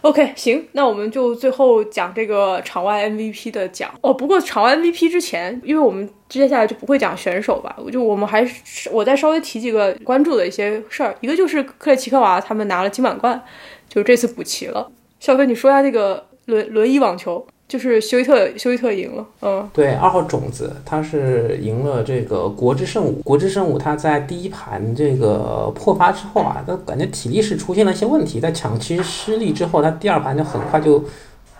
[0.00, 4.14] OK，行，那我们就最后讲这个场外 MVP 的奖哦。
[4.14, 11.14] 不过场外 MVP 之前，因为我们接下来就不会讲选手吧，我就我们还是我再稍微提几个关注的一些事儿。
[11.20, 13.40] 一个就是克雷奇科娃他们拿了金满贯，
[13.88, 14.90] 就这次补齐了。
[15.20, 23.20] 笑飞，你说一下那个轮轮椅网球，就是休伊特休伊特赢了，嗯，对，二号种子他是赢了这个国之圣武。
[23.22, 31.04] 国之圣武他在第一盘这个破发之后啊，他感觉体力是出现了一些问题，在抢七失利之后，他第二盘就很快就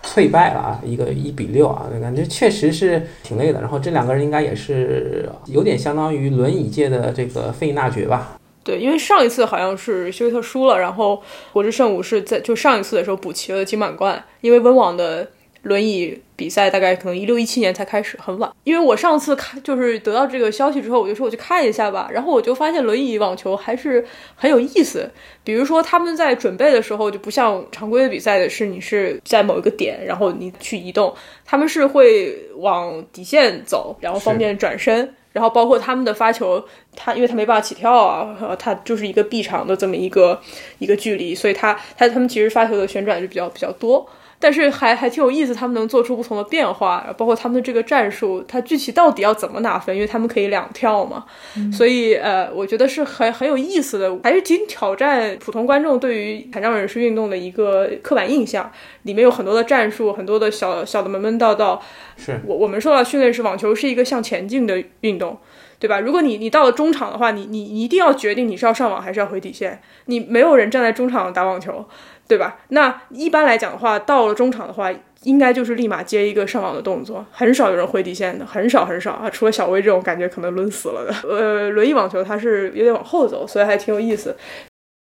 [0.01, 3.61] 脆败了啊，一个一比六啊，感觉确实是挺累的。
[3.61, 8.35] 然后这两个人应该也是有点相当于轮椅界的这个费纳爵吧。
[8.63, 11.21] 对，因为上一次好像是休伊特输了，然后
[11.53, 15.27] 国之圣武是在就上一次的时候补齐了金满贯，因为温网的
[15.63, 18.51] 轮椅比赛大概可能一六一七年才开始，很晚。
[18.63, 24.05] 因为我上次看就是得到这个消息之后，我就说我去看一下吧，然后我就发现轮椅网球还是
[24.35, 25.09] 很有意思。
[25.43, 31.13] 比如说他们在准备的时候就不像常规的比赛的是你是在某一个点，然后你去移动，
[31.45, 35.13] 他们是会往底线走，然后方便转身。
[35.31, 36.61] 然后包括他们的发球，
[36.95, 40.39] 他因为他没办法起跳啊，呃，他就是一个臂长的这么一个
[40.79, 44.07] 一个距离，所以他他他们其实发球的旋转就比较比较多，
[44.39, 51.25] 但是还还挺有意思，他们能做出不同的变化，包括他们的这个战术，他具体到底要怎么拿分，因为他们可以两跳嘛，
[51.71, 58.69] 所以呃，我觉得是很很有意思的，还是挺挑战普通观众对于残障人士运动的一个刻板印象，
[59.03, 61.81] 里面有很多的战术，很多的小小的门门道道，
[62.17, 62.39] 是。
[62.45, 65.37] 我我们受到训练是网球是一个向前进的运动，
[65.79, 65.99] 对吧？
[65.99, 71.85] 如果你你到了中场的话，你你一定要决定你是要上网还是要回底线，你没有人站在中场打网球，
[72.27, 72.57] 对吧？
[72.67, 81.13] 那一般来讲的话，到了中场的话，应该就是立马接一个上网的动作，很少有人回底线的，很少很少啊，除了小威这种感觉可能抡死了的。
[81.29, 84.35] 呃，轮椅网球它是有点往后走，所以还挺有意思。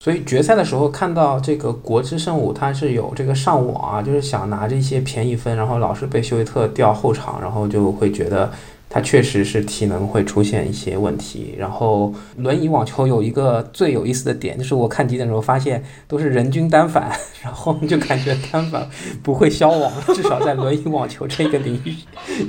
[0.04, 8.52] 所以决赛的时候看到这个国之圣武，他是有这个上网啊，就是想拿这些便宜分，然后老是被休伊特调后场，然后就会觉得
[8.90, 11.56] 他确实是体能会出现一些问题。
[11.58, 17.12] 然后轮椅网球有一个最有意思的点，就是我看集锦的时候发现都是人均单反，
[17.44, 18.88] 然后就感觉单反
[19.22, 21.96] 不会消亡，至少在轮椅网球这个领域，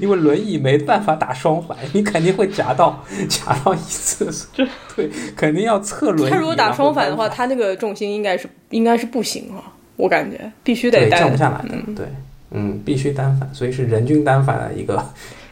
[0.01, 4.31] 因为轮椅没办法打双反，你肯定会夹到夹到一次，
[4.95, 6.31] 对，肯定要侧轮椅。
[6.31, 12.07] 他如果打双反的话，单他那个重心应该是应该是不行啊，我感觉必须得降不下来的，对，
[12.51, 15.05] 嗯，必须单反，所以是人均单反的一个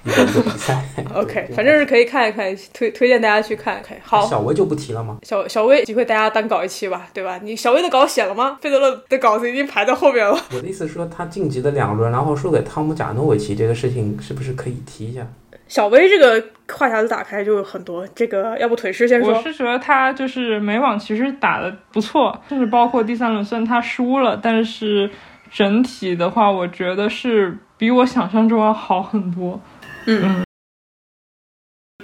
[0.04, 0.82] 一个一个比赛。
[1.14, 3.96] OK，反正是可以看一看，推推荐大家去看看。
[4.02, 5.18] 好，小薇就不提了吗？
[5.22, 7.38] 小小薇，机会大家单搞一期吧，对吧？
[7.42, 8.58] 你小薇的稿写了吗？
[8.60, 10.36] 费德勒的稿子已经排在后面了。
[10.54, 15.26] 我的意思是说，他晋级的两轮，然后输给汤姆贾诺维奇这个事情，是不是可以提一下？
[15.66, 19.32] 小薇这个话匣子打开就有很多，这个要不腿师先说。
[19.32, 25.10] 我是觉得他就是美网其实打的不错，甚至包括第三轮虽然他输了，但是
[25.50, 29.58] 整体的话，我觉得是比我想象中要好很多。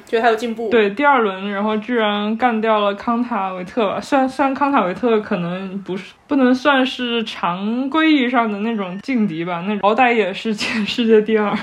[0.06, 11.56] 觉得他有进步。，对，第二轮然后居然干掉了康塔维特吧，虽然虽然康塔维特可能不是不能算是常规意义上的那种劲敌吧，那好歹也是全世界第二。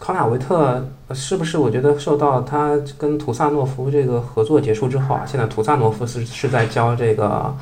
[0.00, 1.58] 康塔维特呃是不是？
[1.58, 7.54] 我觉得受到他跟图萨诺夫这个合作结束之后啊，现在图萨诺夫是是在教这个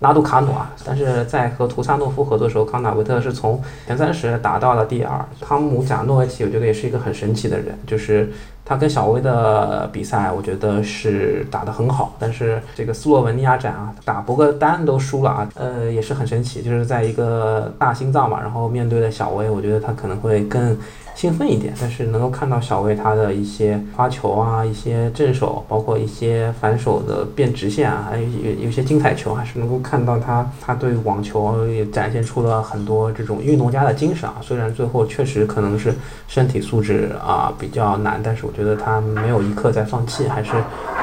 [0.00, 5.24] 拉杜卡努啊，但是在和图萨诺夫合作的时候，康纳维特是从前三十打到了第二。
[5.40, 8.30] 汤姆贾诺维奇，我觉得也是一个很神奇的人，就是
[8.64, 20.78] 他跟小威的比赛，我觉得是打得很好，但是这个斯洛文尼亚展啊，打博格丹都输了啊，呃，也是很神奇，就是在一个大心脏嘛，然后面对的小威，我觉得他可能会更。
[21.18, 21.74] 兴奋一点。
[21.80, 34.36] 但是能够看到小威他的一些发球啊，一些正手，包括一些反手的变直线啊，还有有有些精彩球，还是能够看到他他对网球也展现出了很多这种运动家的精神啊。
[34.40, 35.92] 虽然最后确实可能是
[36.28, 40.52] 身体素质啊比较难，但是我觉得他没有一刻在放弃，还是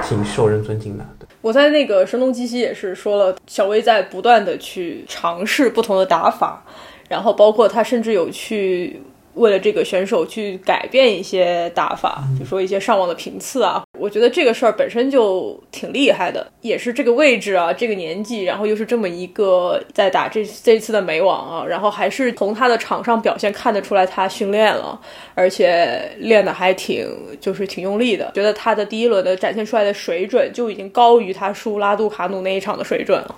[0.01, 1.05] 挺受人尊敬的。
[1.41, 6.63] 我在那个声东击西也是说了，小威在不断的去尝试不同的打法，
[7.09, 9.01] 然后包括他甚至有去
[9.35, 13.83] 为了这个选手去改变一些打法，比如说一些上网的频次啊。
[13.97, 24.99] 我觉得这个事儿本身就挺厉害的，也是这个位置啊，这个年纪，然后又是这么一个在打这这次的美网啊，然后还是从他的场上表现看得出来他训练了，
[25.33, 27.07] 而且练的还挺
[27.39, 28.31] 就是挺用力的。
[28.35, 33.35] 觉得他的第一轮的展现出来的水准就已经高于他输拉杜卡努那一场的水准了，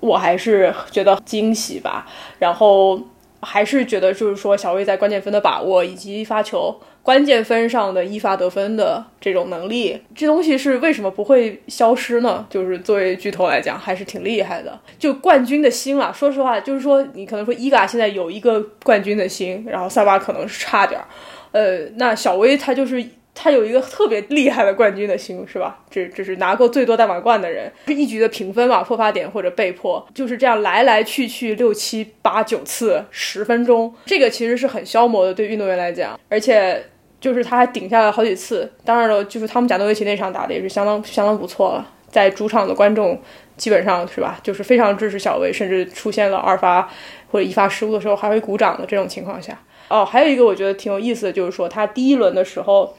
[0.00, 2.06] 我还是觉得惊喜吧。
[2.38, 3.00] 然后
[3.40, 6.74] 还是觉得就是说小威在关键分的把握以及发球。
[7.00, 12.46] 关键分上的一发得分的这种能力，这东西是为什么不会消失呢？
[12.50, 14.78] 就是作为巨头来讲，还是挺厉害的。
[14.98, 21.06] 就冠军的心啊，说实话，就是说你可能说伊嘎现在有一个冠军的心，然后萨巴可能是差点儿，
[21.52, 23.02] 呃，那小威他就是
[23.38, 25.78] 他有一个特别厉害的冠军的心，是吧？
[25.88, 36.82] 这这是拿过最多大满贯的人，是一局的评分嘛，破发点或者被迫，就是这样来来去去六七八九次，十分钟，这个其实是很消磨的，对运动员来讲，而且。
[37.20, 43.20] 就是他还顶下来好几次，当然了，就是他们贾诺维奇那场打的也是相当相当不错了，在主场的观众
[43.56, 46.88] 基本上是吧，就是非常支持小威，甚至出现了二发
[47.32, 49.60] 或者一发失误的时候还会鼓掌的这种情况下。
[49.88, 52.96] 哦，还有一个我觉得挺有意思的，就是说他第一轮的时候，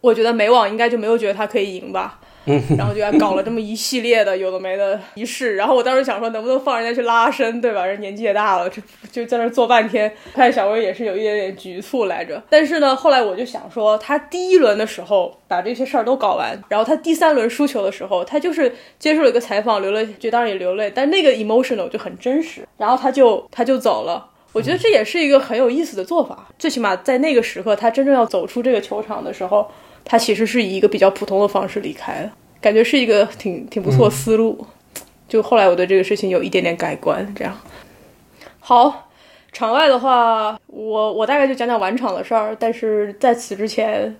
[0.00, 2.20] 我觉得美网应该就没有觉得他可以赢吧。
[2.78, 7.84] 然后就搞了这么一系列的有的没的仪式，然后我当时想说能不能放人家去拉伸，对吧？
[7.84, 8.80] 人年纪也大了，就
[9.10, 10.12] 就在那坐半天。
[10.32, 24.24] 看小薇也是有一点点局促来着，但是呢，后来我就想说，他第一轮的时候把这些事儿都搞完，然后他第三轮输球的时候，他就是接受了一个采访，流了，就当然也流泪，但那个 emotional 就很真实，然后他就他就走了。
[24.56, 29.70] 我觉得这也是一个很有意思的做法，最起码在那个时刻，他真正要走出这个球场的时候。
[30.08, 34.64] 他其实是以一个比较普通的方式离开了，感觉是一个挺挺不错思路。
[35.28, 37.52] 就后来我对这个事情有一点点改观，这样。
[38.60, 39.10] 好，
[39.50, 42.56] 场外的话，我我大概就讲讲晚场的事儿。
[42.58, 44.16] 但是在此之前，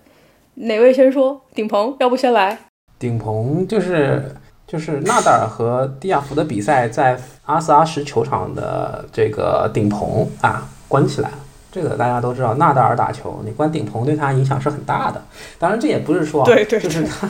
[0.54, 1.40] 哪位先说？
[1.54, 2.58] 顶棚，要不先来？
[2.98, 4.34] 顶棚就是
[4.66, 11.38] 就是纳达尔和蒂亚福的比赛，在阿斯阿什球场的这个顶棚啊关起来了。
[11.70, 15.22] 这个大家都知道，纳达尔打球，你关顶棚对他影响是很大的。
[15.58, 17.28] 当然，这也不是说，对对，就是他，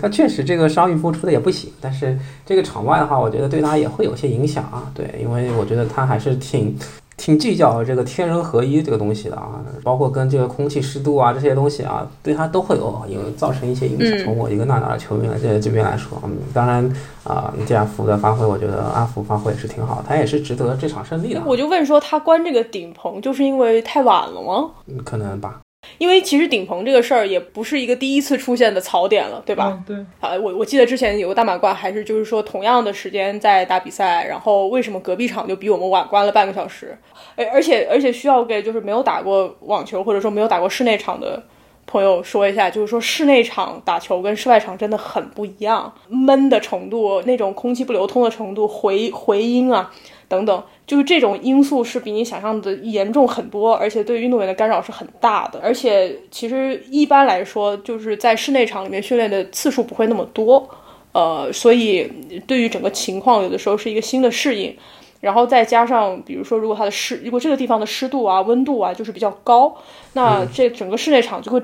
[0.00, 1.72] 他确实这个伤愈复出的也不行。
[1.80, 4.90] 但是这个场外的话，我觉得对他也会有些影响啊。
[4.94, 6.78] 对，因为我觉得他还是挺。
[7.18, 14.24] 挺计较这个天人合一这个东西的啊，包括跟这个空气湿度啊这些东西啊，对他都会有有造成一些影响。
[14.24, 16.90] 从我一个纳达尔球员这这边来说，嗯，当然
[17.24, 21.42] 啊，蒂亚福的发挥，我觉得阿福发挥也是挺好，他也是值得这场胜利的。
[21.44, 24.70] 我就问说，他关这个顶棚就是因为太晚了吗？
[24.86, 25.60] 嗯，可能吧。
[25.98, 29.78] 因为其实顶棚这个事儿也不是一个第一次出现的槽点了，对吧？
[29.86, 29.96] 对。
[30.20, 36.96] 啊，我我记得之前有个大满贯，还是就是说同样的时间在打比赛，然后为什么隔壁场就比我们晚关了半个小时？
[37.36, 41.42] 而而且而且需要给就是没有打过网球或者说没有打过室内场的
[41.86, 49.90] 朋友说一下，就是说室内场打球跟室外场真的很不一样，闷的程度、那种空气不流通的程度、回回音啊
[50.28, 50.62] 等等。
[50.86, 55.60] 就是这种因素是比你想象的严重很多，而且对运动员的干扰是很大的。
[55.62, 60.68] 而且其实一般来说，就是在室内场里面训练的次数不会那么多，
[61.12, 62.10] 呃，所以
[62.46, 64.76] 对于整个情况，有的时候是一个新的适应。
[65.20, 69.76] 然后再加上，比如说，如果它的湿，如果这个地方的湿度啊、温度啊就是比较高，
[70.12, 71.60] 那这整个室内场就会。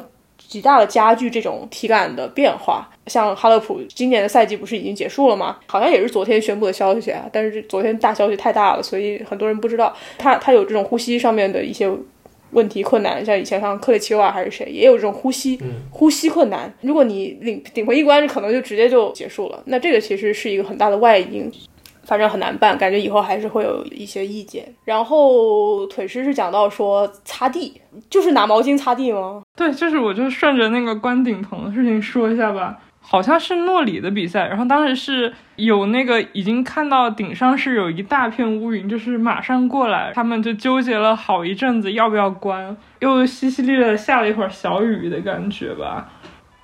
[0.46, 5.56] 极大的加剧这种体感的变化，像哈勒普今年的赛季不是已经结束了吗？
[5.66, 7.24] 好像也是昨天宣布的消息啊。
[7.32, 11.90] 但是昨天大消息太大了，所以很多人不知道他他有这种呼吸上面的一些
[12.50, 13.24] 问题困难。
[13.24, 15.58] 像以前像克里奇瓦还是谁也有这种呼吸
[15.90, 16.72] 呼吸困难。
[16.80, 19.62] 如果你顶顶回一关，可能就直接就结束了。
[19.66, 21.50] 那这个其实是一个很大的外因。
[22.06, 24.62] 反正很难办，感觉以后还是会有一些意见。
[24.84, 27.80] 然后腿师是讲到说擦地，
[28.10, 29.42] 就是拿毛巾擦地吗？
[29.56, 32.78] 对，就是我就顺着那个关顶棚的事情说一下吧。
[33.06, 46.10] 好像是诺里的比赛，然后当时是有那个已经看到顶上是有一大片乌云，就是马上过来，他们就纠结了好一阵子要不要关，又淅淅沥沥的下了一会儿小雨的感觉吧。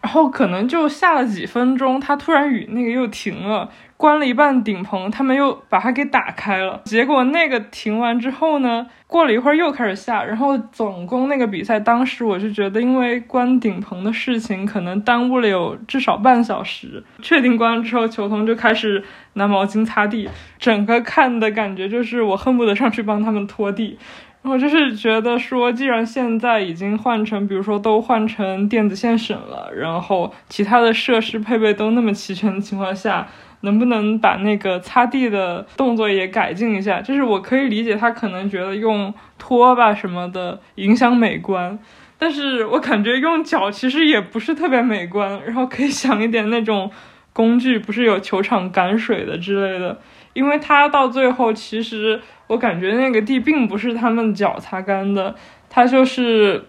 [0.01, 3.71] 然后可能就下了几分钟，它突然雨那个又停了，
[4.01, 6.81] 关了一半顶棚，他们又把它给打开了。
[6.87, 17.05] 结果那个停完之后呢，过了一会儿又开始下，然后总共那个比赛当时我就觉得，因为关顶棚的事情可能耽误了有至少半小时。
[17.21, 20.27] 确定关了之后，球童就开始拿毛巾擦地，
[20.59, 23.99] 整个看的感觉就是我恨不得上去帮他们拖地。
[24.43, 33.29] 我就是觉得说，既然现在已经换成，比如说都换成电子线绳了，然后其他的设施配备都那么齐全的情况下，
[33.63, 37.01] 能不能把那个擦地的动作也改进一下？
[37.01, 41.79] 就是我可以理解他可能觉得用拖把什么的影响美观，
[42.19, 46.91] 但是我感觉用脚其实也不是特别美观，然后可以想一点那种
[47.33, 50.01] 工具，不是有球场赶水的之类的，
[50.33, 52.21] 因为它到最后其实。
[52.51, 55.33] 我感觉那个地并不是他们脚擦干的，
[55.69, 56.65] 它就是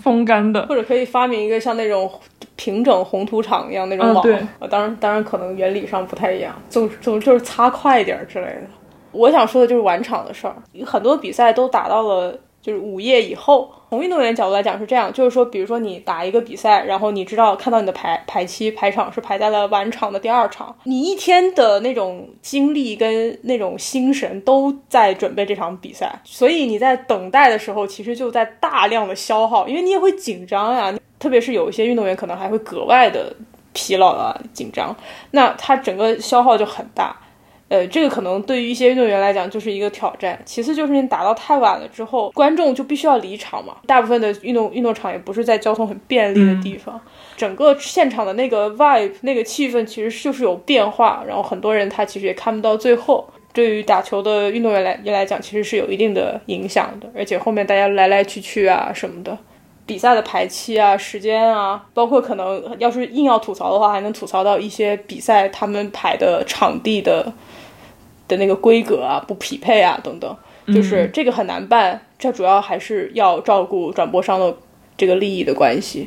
[0.00, 2.10] 风干的，或者可以发明一个像那种
[2.56, 4.22] 平整红土场一样那种网。
[4.22, 4.38] 对，
[4.70, 8.62] 当然当然可能原理上不太一样，总总就是擦快一点之类的。
[9.12, 10.54] 我想说的就是晚场的事儿，
[10.86, 12.38] 很多比赛都打到了。
[12.62, 33.34] 就是午夜以后，从运动员角度来讲是这样，就是说，比如说你打一个比赛，然后你知道看到你的排排期排场是排在了晚场的第二场，你一天的那种精力跟那种心神都在准备这场比赛，所以你在等待的时候，其实就在大量的消耗，因为你也会紧张呀，特别是有一些运动员可能还会格外的
[33.72, 34.96] 疲劳啊紧张，
[35.32, 37.16] 那他整个消耗就很大。
[37.72, 40.38] 呃，这个可能对于一些运动员来讲就是一个挑战。
[40.44, 43.76] 其次就是你打到太晚了之后，观众就必须要离场嘛。
[43.86, 47.00] 大部分的运动运动场也不是在交通很便利的地方，
[47.34, 51.24] 整个现场的那个 vibe 那个气氛其实就是有变化。
[51.26, 53.26] 然后很多人他其实也看不到最后。
[53.54, 57.06] 对于打球的运动员来来讲，其实是有一定的影响的。
[57.14, 59.36] 而且后面大家来来去去啊什么的，
[59.84, 67.30] 比赛的排期啊、时间啊，包括可能要是硬要吐槽的话，还能吐槽到一些比赛他们排的场地的。
[68.32, 70.36] 的那个规格啊不匹配啊等等，
[70.68, 72.00] 就是这个很难办。
[72.18, 74.54] 这主要还是要照顾转播商的
[74.96, 76.06] 这个利益的关系。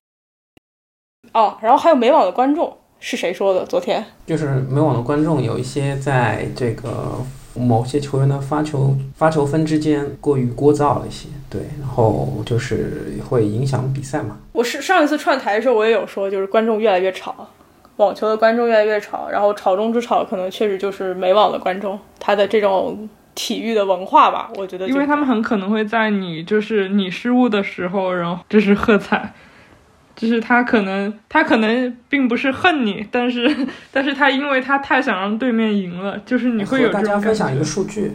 [1.33, 3.65] 哦，然后还有美网的观众是谁说的？
[3.65, 7.21] 昨天就是美网的观众有一些在这个
[7.53, 14.37] 某些球员的发球发球分之间过于聒噪了一些，对，然后就是会影响比赛嘛。
[14.53, 17.49] 我是上一次串台的时候我也有说，就是观众越来越吵。
[17.97, 29.33] 网球的观众越来越吵，然后吵中之吵，可能确实就是美网的观众，他的这种体育的文化吧，我觉得，因为他们很可能会在你就是你失误的时候，然后就是喝彩，
[30.15, 33.53] 就是他可能他可能并不是恨你，但是
[33.91, 38.11] 但是他因为他太想让对面赢了，就是你会有大家分享一个数据，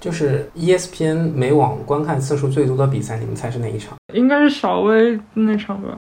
[0.00, 3.96] 就是 ESPN 美网观看次数最多的比赛，你们猜是哪一场？
[4.14, 5.96] 应该是小威那场吧。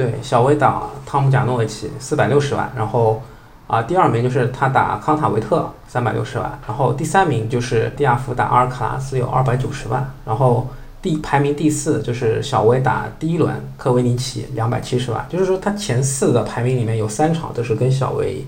[0.00, 3.20] 对，小威打汤姆贾诺维奇四百六十万，然后
[3.66, 10.66] 啊，第二名就是他打康塔维特三百六十万，然后第三名就是蒂亚福打阿尔卡拉斯有二百九十万，然后
[11.02, 18.42] 第排名第四就是小威打第一轮科维尼奇两百七十万，就是说他前四的排名里面有三场都是跟小威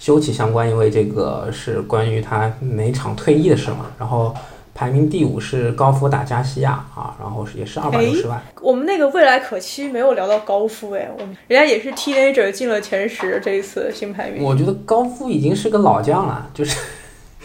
[0.00, 4.34] 休戚相关，因为这个是关于他哪场退役的事嘛，然后。
[4.76, 8.38] 排名第五是高夫打加西亚啊，然后也是二百六十万。
[8.60, 14.44] 我们那个未来可期没有聊到高夫哎，我们人家也是 teenager 进了前十，这一次新排名。
[14.44, 16.78] 我觉得高夫已经是个老将了，就是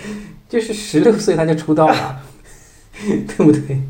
[0.50, 2.20] 就是十六岁他就出道了，
[3.00, 3.82] 对不对？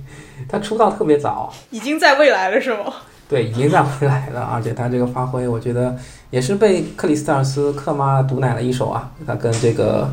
[0.48, 2.94] 他出道特别早，已经在未来了是吗？
[3.28, 5.98] 对，已经在未来了，而且他这个发挥，我觉得
[6.30, 10.08] 也是被克里斯特尔斯克妈毒奶了一手啊，他跟这个。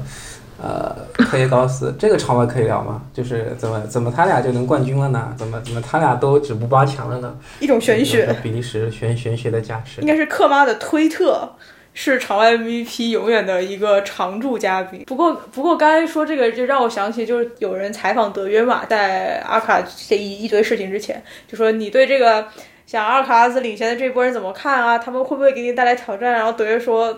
[0.60, 0.92] 呃，
[1.24, 3.00] 科耶高斯 这个场外可以聊吗？
[3.14, 5.32] 就是怎么怎么他俩就能冠军了呢？
[5.36, 7.32] 怎么怎么他俩都止步八强了呢？
[7.60, 10.00] 一种玄学，比利时玄玄学的加持。
[10.00, 11.48] 应该是克妈的推特
[11.94, 15.04] 是场外 MVP 永远的一个常驻嘉宾。
[15.06, 22.44] 不过不过刚才说这个就让我想起，就是有人采访德约嘛，在阿卡这一一堆事情之前，就说你对这个
[22.84, 24.98] 想阿尔卡拉斯领先的这波人怎么看啊？
[24.98, 26.32] 他们会不会给你带来挑战？
[26.32, 27.16] 然后德约说。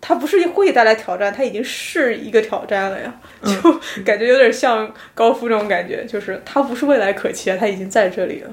[0.00, 8.50] 他不是会带来挑战，它已经是一个挑战了呀，就感觉有点像高夫这种感觉，就是它不是未来可期啊，他已经在这里了。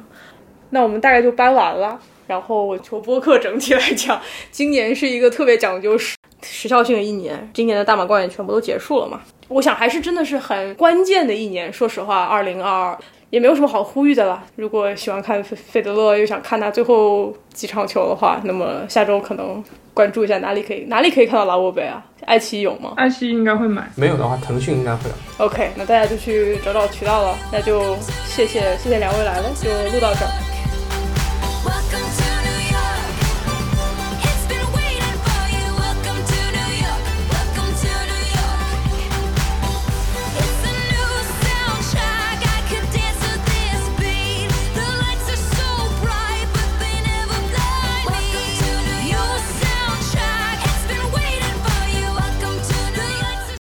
[0.72, 4.22] 那我们大概就搬完了，然后我求播客整体来讲，
[4.52, 11.72] 今年是一个特别讲究时时效性的一年，今年的大满贯也全部都结束了嘛，我想还是真的是很关键的一年。
[11.72, 12.98] 说实话，二零二二
[13.30, 14.44] 也没有什么好呼吁的了。
[14.58, 19.64] 如果喜欢看费费德勒又想看他最后几场球的话，那么下周可能。
[19.98, 22.06] 关注一下哪里可以哪里可以看到拉沃杯啊？
[22.28, 22.94] 爱奇艺有吗？
[22.98, 25.10] 爱奇艺应该会买，没有的话腾讯应该会。
[25.40, 27.36] OK，那大家就去找找渠道了。
[27.52, 27.96] 那就
[28.28, 30.32] 谢谢谢谢两位来了，就录到这儿。